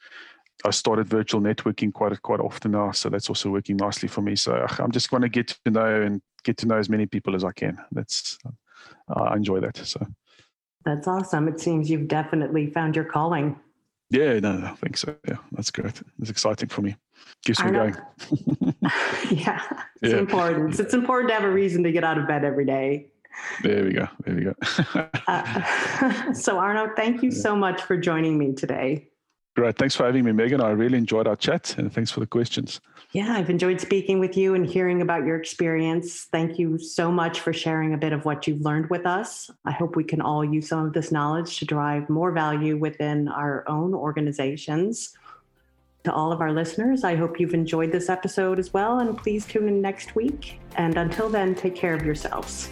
I 0.66 0.72
started 0.72 1.08
virtual 1.10 1.42
networking 1.42 1.94
quite 1.94 2.20
quite 2.22 2.40
often 2.40 2.72
now, 2.72 2.92
so 2.92 3.10
that's 3.10 3.30
also 3.30 3.50
working 3.50 3.78
nicely 3.78 4.08
for 4.08 4.22
me. 4.22 4.36
So 4.36 4.66
I'm 4.80 4.92
just 4.92 5.10
going 5.10 5.22
to 5.22 5.30
get 5.30 5.48
to 5.66 5.72
know 5.72 6.02
and 6.02 6.22
get 6.44 6.58
to 6.58 6.66
know 6.66 6.78
as 6.78 6.90
many 6.90 7.06
people 7.06 7.36
as 7.36 7.44
I 7.44 7.52
can. 7.52 7.78
That's 7.92 8.38
I 9.10 9.36
enjoy 9.36 9.60
that. 9.62 9.78
So 9.78 10.06
that's 10.86 11.08
awesome. 11.08 11.48
It 11.48 11.60
seems 11.60 11.90
you've 11.90 12.08
definitely 12.08 12.68
found 12.68 12.96
your 12.96 13.06
calling. 13.06 13.60
Yeah, 14.10 14.40
no, 14.40 14.58
no, 14.58 14.68
I 14.68 14.76
think 14.76 14.98
so. 14.98 15.16
Yeah, 15.28 15.38
that's 15.54 15.72
great. 15.72 16.02
It's 16.20 16.30
exciting 16.30 16.70
for 16.70 16.82
me. 16.82 16.96
Keeps 17.46 17.64
me 17.64 17.72
going. 17.72 17.96
yeah, 19.32 19.62
it's 20.02 20.14
yeah. 20.14 20.20
important. 20.20 20.80
It's 20.80 20.94
important 20.94 21.30
to 21.30 21.36
have 21.36 21.44
a 21.44 21.52
reason 21.52 21.84
to 21.84 21.92
get 21.92 22.04
out 22.04 22.18
of 22.18 22.28
bed 22.28 22.44
every 22.44 22.66
day. 22.66 23.08
There 23.64 23.84
we 23.84 23.94
go. 23.94 24.08
There 24.26 24.36
we 24.36 24.44
go. 24.44 24.54
uh, 25.28 26.34
so, 26.34 26.60
Arno, 26.60 26.92
thank 26.96 27.24
you 27.24 27.32
so 27.46 27.56
much 27.56 27.82
for 27.82 27.98
joining 27.98 28.38
me 28.38 28.54
today. 28.54 29.10
Great. 29.56 29.78
Thanks 29.78 29.96
for 29.96 30.06
having 30.06 30.26
me, 30.26 30.32
Megan. 30.32 30.62
I 30.62 30.72
really 30.72 30.98
enjoyed 30.98 31.28
our 31.28 31.36
chat 31.36 31.78
and 31.78 31.94
thanks 31.94 32.10
for 32.10 32.20
the 32.20 32.26
questions. 32.26 32.82
Yeah, 33.12 33.36
I've 33.38 33.52
enjoyed 33.52 33.80
speaking 33.80 34.20
with 34.20 34.36
you 34.36 34.56
and 34.56 34.66
hearing 34.66 35.04
about 35.04 35.26
your 35.26 35.36
experience. 35.36 36.24
Thank 36.32 36.58
you 36.58 36.80
so 36.80 37.12
much 37.12 37.40
for 37.40 37.54
sharing 37.54 37.94
a 37.94 37.98
bit 37.98 38.14
of 38.14 38.26
what 38.26 38.48
you've 38.48 38.62
learned 38.62 38.90
with 38.90 39.06
us. 39.06 39.52
I 39.64 39.72
hope 39.72 39.96
we 39.96 40.04
can 40.04 40.22
all 40.22 40.44
use 40.44 40.70
some 40.70 40.88
of 40.88 40.94
this 40.94 41.12
knowledge 41.12 41.60
to 41.60 41.66
drive 41.66 42.10
more 42.10 42.32
value 42.32 42.78
within 42.78 43.28
our 43.28 43.64
own 43.70 43.94
organizations. 43.94 45.14
To 46.06 46.12
all 46.12 46.32
of 46.32 46.42
our 46.42 46.52
listeners, 46.52 47.04
I 47.04 47.16
hope 47.16 47.40
you've 47.40 47.54
enjoyed 47.54 47.92
this 47.92 48.10
episode 48.10 48.58
as 48.58 48.74
well. 48.74 49.00
And 49.00 49.16
please 49.16 49.46
tune 49.46 49.68
in 49.68 49.82
next 49.82 50.16
week. 50.16 50.60
And 50.78 50.98
until 50.98 51.30
then, 51.30 51.54
take 51.54 51.76
care 51.76 51.94
of 51.94 52.04
yourselves. 52.04 52.72